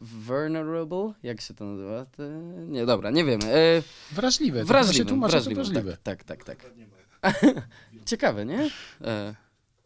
[0.00, 2.06] vulnerable, jak się to nazywa?
[2.06, 2.22] To...
[2.68, 3.44] Nie, dobra, nie wiemy.
[3.44, 3.82] E...
[4.12, 4.64] Wrażliwy.
[4.64, 5.96] Wrażliwy, wrażliwy, wrażliwy.
[6.02, 6.64] Tak, tak, tak.
[7.20, 7.34] tak.
[8.06, 8.70] Ciekawe, nie?
[9.00, 9.34] E...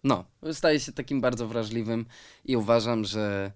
[0.05, 2.07] No, staje się takim bardzo wrażliwym
[2.45, 3.53] i uważam, że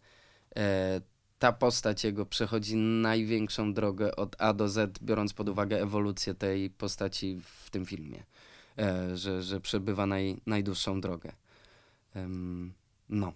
[0.57, 1.00] e,
[1.43, 6.70] ta postać jego przechodzi największą drogę od A do Z, biorąc pod uwagę ewolucję tej
[6.70, 8.22] postaci w tym filmie.
[8.78, 11.32] E, że, że przebywa naj, najdłuższą drogę.
[13.09, 13.32] no,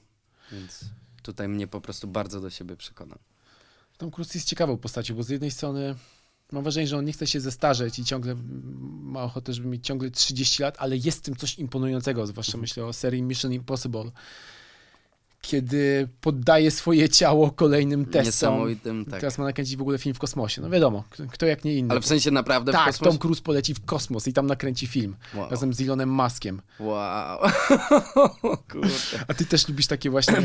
[0.53, 0.85] więc
[1.23, 3.19] tutaj mnie po prostu bardzo do siebie przekonał.
[3.99, 5.95] Tom Cruise jest ciekawą postacią, bo z jednej strony
[6.53, 8.37] mam wrażenie, że on nie chce się zestarzeć i ciągle
[9.03, 12.61] ma ochotę, żeby mieć ciągle 30 lat, ale jest w tym coś imponującego, zwłaszcza mhm.
[12.61, 14.11] myślę o serii Mission Impossible
[15.47, 18.25] kiedy poddaje swoje ciało kolejnym testom.
[18.25, 19.21] Niesamowitym, tak.
[19.21, 20.63] Teraz ma nakręcić w ogóle film w kosmosie.
[20.63, 21.91] No wiadomo, kto jak nie inny.
[21.91, 23.09] Ale w sensie naprawdę tak, w kosmos?
[23.09, 25.17] Tom Cruise poleci w kosmos i tam nakręci film.
[25.35, 25.51] Wow.
[25.51, 26.63] Razem z Elonem Muskiem.
[26.81, 27.39] Wow.
[29.29, 30.37] A ty też lubisz takie właśnie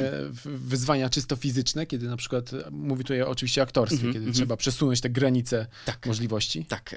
[0.45, 4.33] wyzwania czysto fizyczne, kiedy na przykład, mówię tutaj oczywiście o aktorstwie, mm -hmm, kiedy mm
[4.33, 4.37] -hmm.
[4.37, 6.05] trzeba przesunąć te granice tak.
[6.05, 6.65] możliwości?
[6.65, 6.95] Tak.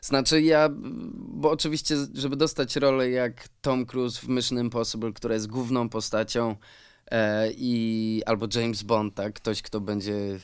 [0.00, 0.68] Znaczy ja,
[1.14, 6.40] bo oczywiście, żeby dostać rolę jak Tom Cruise w Mission Impossible, która jest główną postacią,
[6.40, 6.56] E,
[7.56, 9.34] i albo James Bond, tak?
[9.34, 10.38] Ktoś, kto będzie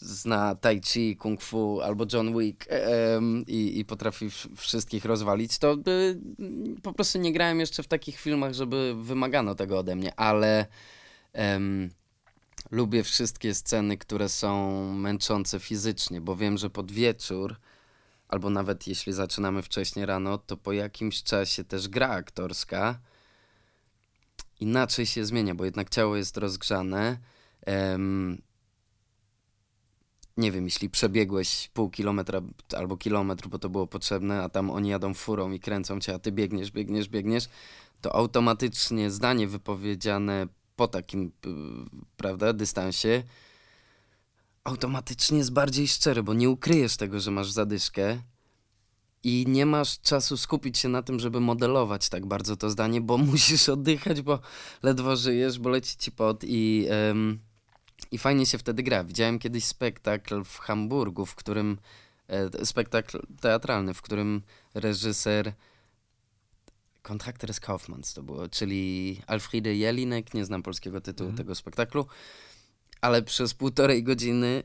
[0.00, 5.76] zna tai chi, kung fu albo John Wick e, i, i potrafi wszystkich rozwalić, to
[5.76, 6.20] by,
[6.82, 10.66] po prostu nie grałem jeszcze w takich filmach, żeby wymagano tego ode mnie, ale
[12.70, 17.56] lubię wszystkie sceny, które są męczące fizycznie, bo wiem, że pod wieczór
[18.28, 22.98] albo nawet jeśli zaczynamy wcześniej rano, to po jakimś czasie też gra aktorska
[24.60, 27.18] inaczej się zmienia, bo jednak ciało jest rozgrzane.
[27.66, 28.42] Um,
[30.36, 32.40] nie wiem, jeśli przebiegłeś pół kilometra
[32.76, 36.18] albo kilometr, bo to było potrzebne, a tam oni jadą furą i kręcą cię, a
[36.18, 37.48] ty biegniesz, biegniesz, biegniesz,
[38.00, 40.46] to automatycznie zdanie wypowiedziane
[40.76, 41.32] po takim,
[42.16, 43.22] prawda, dystansie
[44.68, 48.22] automatycznie jest bardziej szczere, bo nie ukryjesz tego, że masz zadyszkę,
[49.24, 53.18] i nie masz czasu skupić się na tym, żeby modelować tak bardzo to zdanie, bo
[53.32, 54.40] musisz oddychać, bo
[54.82, 57.38] ledwo żyjesz, bo leci ci pot i, ym,
[58.10, 59.04] i fajnie się wtedy gra.
[59.04, 61.78] Widziałem kiedyś spektakl w Hamburgu, w którym
[62.28, 64.42] e, spektakl teatralny, w którym
[64.74, 65.52] reżyser
[67.02, 71.38] Kontrakter z Kaufmanns to było, czyli Alfriede Jelinek, nie znam polskiego tytułu mhm.
[71.38, 72.06] tego spektaklu,
[73.00, 74.62] ale przez półtorej godziny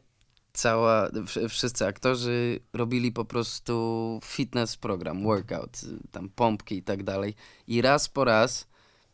[0.54, 1.10] cała,
[1.50, 5.82] wszyscy aktorzy robili po prostu fitness program, workout,
[6.12, 7.36] tam pompki i tak dalej.
[7.68, 8.68] I raz po raz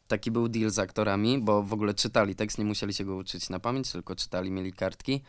[0.08, 3.50] taki był deal z aktorami, bo w ogóle czytali tekst, nie musieli się go uczyć
[3.50, 5.22] na pamięć, tylko czytali, mieli kartki.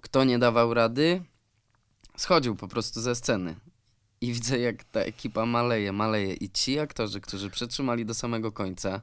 [0.00, 1.22] Kto nie dawał rady,
[2.16, 3.56] schodził po prostu ze sceny.
[4.20, 6.34] I widzę, jak ta ekipa maleje, maleje.
[6.34, 9.00] I ci aktorzy, którzy przetrzymali do samego końca,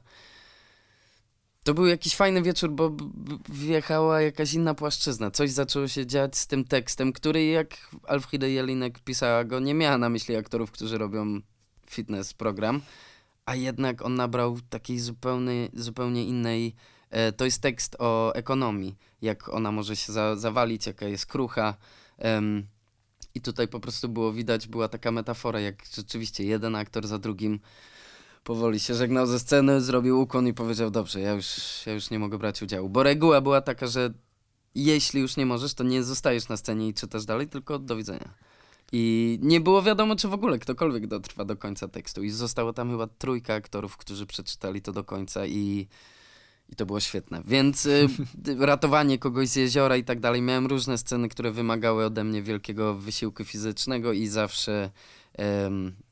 [1.64, 2.92] to był jakiś fajny wieczór, bo
[3.48, 5.30] wjechała jakaś inna płaszczyzna.
[5.30, 9.98] Coś zaczęło się dziać z tym tekstem, który jak Alfrida Jelinek pisała go, nie miała
[9.98, 11.40] na myśli aktorów, którzy robią
[11.90, 12.80] fitness program,
[13.46, 16.74] a jednak on nabrał takiej zupełnie, zupełnie innej.
[17.10, 21.74] E, to jest tekst o ekonomii, jak ona może się za, zawalić, jaka jest krucha.
[23.34, 27.60] I tutaj po prostu było widać, była taka metafora, jak rzeczywiście jeden aktor za drugim
[28.44, 31.46] powoli się żegnał ze sceny, zrobił ukłon i powiedział, dobrze, ja już,
[31.86, 32.88] ja już nie mogę brać udziału.
[32.88, 34.12] Bo reguła była taka, że
[34.74, 38.34] jeśli już nie możesz, to nie zostajesz na scenie i czytasz dalej, tylko do widzenia.
[38.92, 42.22] I nie było wiadomo, czy w ogóle ktokolwiek dotrwa do końca tekstu.
[42.22, 45.88] I zostało tam chyba trójka aktorów, którzy przeczytali to do końca i,
[46.68, 47.42] i to było świetne.
[47.44, 48.08] Więc y,
[48.58, 50.42] ratowanie kogoś z jeziora i tak dalej.
[50.42, 54.90] Miałem różne sceny, które wymagały ode mnie wielkiego wysiłku fizycznego i zawsze,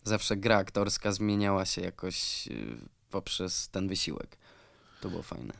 [0.04, 2.76] zawsze gra aktorska zmieniała się jakoś y,
[3.10, 4.36] poprzez ten wysiłek.
[5.00, 5.52] To było fajne.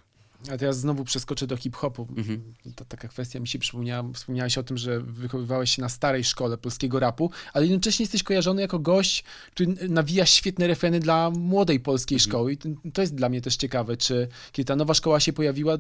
[0.53, 2.09] A teraz znowu przeskoczę do hip-hopu.
[2.17, 2.55] Mhm.
[2.77, 4.13] To taka kwestia mi się przypomniała.
[4.13, 8.63] Wspomniałeś o tym, że wychowywałeś się na starej szkole polskiego rapu, ale jednocześnie jesteś kojarzony
[8.63, 12.31] jako gość, który nawija świetne refreny dla młodej polskiej Mhm.
[12.31, 12.53] szkoły.
[12.53, 15.79] I to, to jest dla mnie też ciekawe, czy kiedy ta nowa szkoła się pojawiła,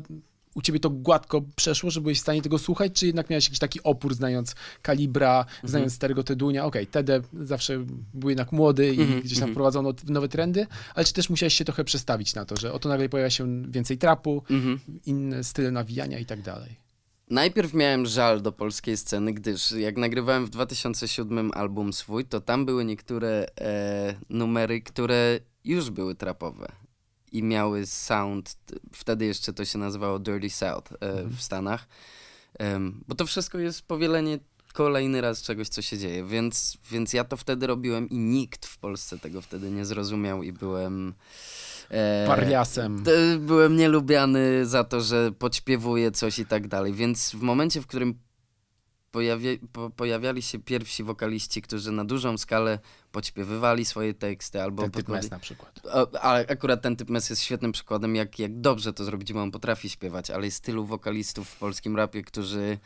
[0.55, 3.59] u ciebie to gładko przeszło, że byłeś w stanie tego słuchać, czy jednak miałeś jakiś
[3.59, 5.68] taki opór, znając Kalibra, Mhm.
[5.68, 6.64] znając Starego Tedunia?
[6.64, 7.84] Okej, Tede zawsze
[8.14, 9.53] był jednak młody i Mhm, gdzieś tam mhm.
[9.55, 13.09] wprowadzono nowe trendy, ale czy też musiałeś się trochę przestawić na to, że oto nagle
[13.09, 14.80] pojawia się więcej trapu, Mhm.
[15.07, 16.76] inne style nawijania i tak dalej.
[17.30, 22.66] Najpierw miałem żal do polskiej sceny, gdyż jak nagrywałem w 2007 album swój, to tam
[22.66, 26.72] były niektóre e, numery, które już były trapowe
[27.32, 28.56] i miały sound,
[28.92, 31.88] wtedy jeszcze to się nazywało Dirty South e, w Stanach,
[33.08, 34.38] bo to wszystko jest powielenie
[34.72, 38.78] kolejny raz czegoś, co się dzieje, więc, więc ja to wtedy robiłem i nikt w
[38.78, 41.14] Polsce tego wtedy nie zrozumiał i byłem...
[41.90, 43.04] e, Parliasem.
[43.04, 43.10] to
[43.40, 48.14] byłem nielubiany za to, że podśpiewuję coś i tak dalej, więc w momencie, w którym
[49.11, 52.78] pojawia, po, pojawiali się pierwsi wokaliści, którzy na dużą skalę
[53.12, 55.80] podśpiewywali swoje teksty albo Ten typ mes na przykład.
[56.20, 59.50] ale akurat ten typ mes jest świetnym przykładem, jak, jak dobrze to zrobić, bo on
[59.50, 62.78] potrafi śpiewać, ale jest tylu wokalistów w polskim rapie, którzy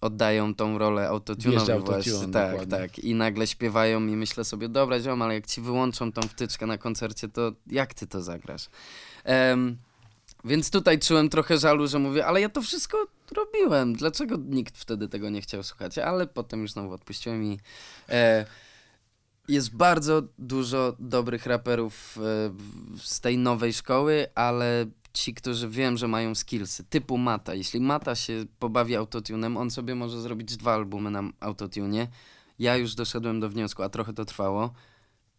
[0.00, 2.32] oddają tą rolę autotune'owi autotune, właśnie.
[2.32, 2.78] Tak, dokładnie.
[2.78, 2.98] tak.
[2.98, 6.78] I nagle śpiewają i myślę sobie, dobra ziom, ale jak ci wyłączą tą wtyczkę na
[6.78, 8.68] koncercie, to jak ty to zagrasz?
[9.24, 9.76] Em,
[10.44, 13.94] więc tutaj czułem trochę żalu, że mówię, ale ja to wszystko robiłem.
[13.94, 15.98] Dlaczego nikt wtedy tego nie chciał słuchać?
[15.98, 17.58] Ale potem już znowu odpuściłem i
[18.08, 18.46] e,
[19.48, 26.08] jest bardzo dużo dobrych raperów e, z tej nowej szkoły, ale ci, którzy wiem, że
[26.08, 27.54] mają skillsy, typu Mata.
[27.54, 32.08] Jeśli Mata się pobawi autotunem, on sobie może zrobić dwa albumy na autotune.
[32.58, 34.72] Ja już doszedłem do wniosku, a trochę to trwało,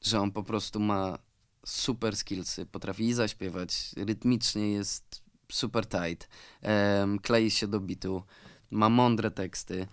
[0.02, 1.18] że on po prostu ma
[1.66, 6.30] super skillsy, potrafi i zaśpiewać, rytmicznie jest super tight,
[6.62, 8.24] em, klei się do bitu,
[8.72, 9.88] ma mądre teksty,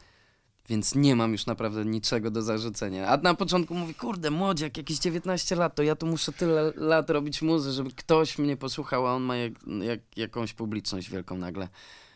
[0.68, 3.08] więc nie mam już naprawdę niczego do zarzucenia.
[3.08, 7.10] A na początku mówi, kurde, młodziak, jakieś 19 lat, to ja tu muszę tyle lat
[7.10, 9.52] robić muzy, żeby ktoś mnie posłuchał, a on ma jak,
[9.82, 11.68] jak, jakąś publiczność wielką nagle.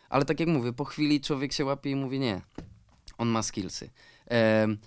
[0.09, 2.41] Ale tak jak mówię, po chwili człowiek się łapie i mówi, nie,
[3.17, 3.89] on ma skillsy.
[4.25, 4.77] Em,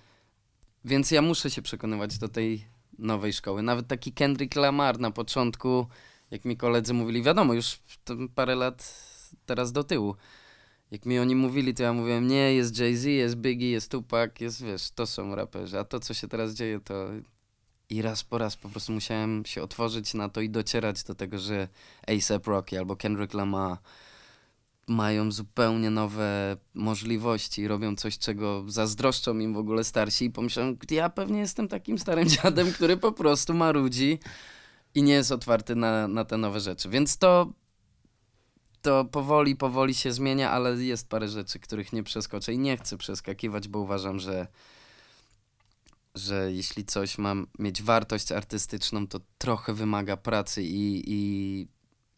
[0.85, 2.65] więc ja muszę się przekonywać do tej
[3.01, 3.63] nowej szkoły.
[3.63, 5.87] Nawet taki Kendrick Lamar na początku,
[6.31, 7.79] jak mi koledzy mówili, wiadomo, już
[8.35, 8.95] parę lat
[9.47, 10.17] teraz do tyłu.
[10.91, 14.31] Jak mi o nim mówili, to ja mówiłem, nie, jest Jay-Z, jest Biggie, jest Tupac,
[14.41, 15.79] jest, wiesz, to są raperzy.
[15.79, 17.09] A to, co się teraz dzieje, to...
[17.91, 21.39] I raz po raz po prostu musiałem się otworzyć na to i docierać do tego,
[21.39, 21.69] że
[22.07, 23.79] A$AP Rocky albo Kendrick Lamar
[24.89, 31.11] mają zupełnie nowe możliwości, robią coś, czego zazdroszczą im w ogóle starsi i pomyślałem, ja
[31.11, 34.19] pewnie jestem takim starym dziadem, który po prostu marudzi
[34.95, 36.89] i nie jest otwarty na, na te nowe rzeczy.
[36.89, 37.53] Więc to,
[38.83, 42.97] to powoli, powoli się zmienia, ale jest parę rzeczy, których nie przeskoczę i nie chcę
[42.97, 44.47] przeskakiwać, bo uważam, że
[46.15, 51.69] że jeśli coś ma mieć wartość artystyczną, to trochę wymaga pracy i, i,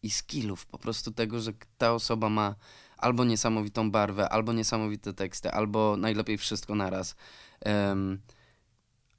[0.03, 0.65] i skillów.
[0.65, 2.55] Po prostu tego, że ta osoba ma
[2.97, 7.15] albo niesamowitą barwę, albo niesamowite teksty, albo najlepiej wszystko naraz.
[7.61, 8.21] Em,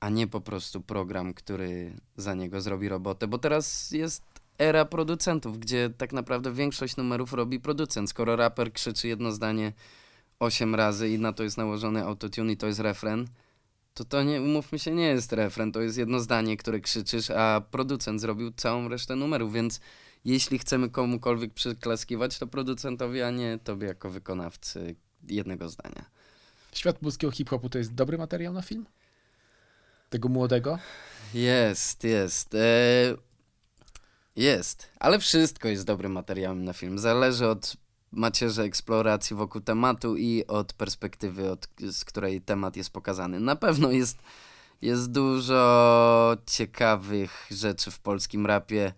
[0.01, 3.27] a nie po prostu program, który za niego zrobi robotę.
[3.27, 4.23] Bo teraz jest
[4.59, 8.11] era producentów, gdzie tak naprawdę większość numerów robi producent.
[8.11, 9.73] Skoro raper krzyczy jedno zdanie
[10.41, 13.27] osiem razy i na to jest nałożony autotune i to jest refren,
[13.95, 17.63] to to nie, umówmy się, nie jest refren, to jest jedno zdanie, które krzyczysz, a
[17.71, 19.81] producent zrobił całą resztę numerów, więc
[20.25, 24.97] jeśli chcemy komukolwiek przyklaskiwać, to producentowi, a nie tobie jako wykonawcy
[25.29, 26.05] jednego zdania.
[26.73, 28.87] Świat polskiego hip-hopu to jest dobry materiał na film?
[30.11, 30.79] Tego młodego?
[31.35, 32.55] Jest, jest.
[32.55, 33.17] E,
[34.37, 36.99] Jest, ale wszystko jest dobrym materiałem na film.
[36.99, 37.77] Zależy od
[38.13, 43.41] macierzy eksploracji wokół tematu i od perspektywy, od, z której temat jest pokazany.
[43.41, 44.19] Na pewno jest,
[44.83, 48.93] jest dużo ciekawych rzeczy w polskim rapie.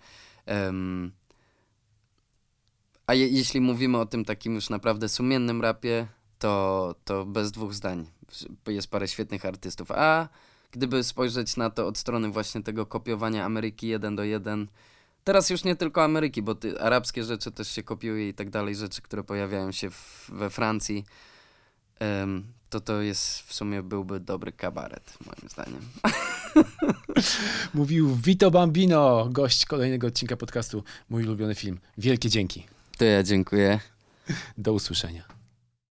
[0.47, 1.13] Um,
[3.07, 6.07] a je, jeśli mówimy o tym takim już naprawdę sumiennym rapie,
[6.39, 8.07] to, to bez dwóch zdań.
[8.67, 9.91] Jest parę świetnych artystów.
[9.91, 10.29] A
[10.71, 14.67] gdyby spojrzeć na to od strony właśnie tego kopiowania Ameryki jeden do jeden,
[15.25, 18.75] teraz już nie tylko Ameryki, bo ty, arabskie rzeczy też się kopiuje i tak dalej,
[18.75, 21.05] rzeczy, które pojawiają się w, we Francji,
[22.01, 25.81] um, to to jest w sumie byłby dobry kabaret, moim zdaniem.
[27.75, 31.79] Mówił Vito Bambino, gość kolejnego odcinka podcastu Mój ulubiony film.
[31.99, 32.67] Wielkie dzięki.
[32.99, 33.81] To ja dziękuję.
[34.59, 35.36] Do usłyszenia.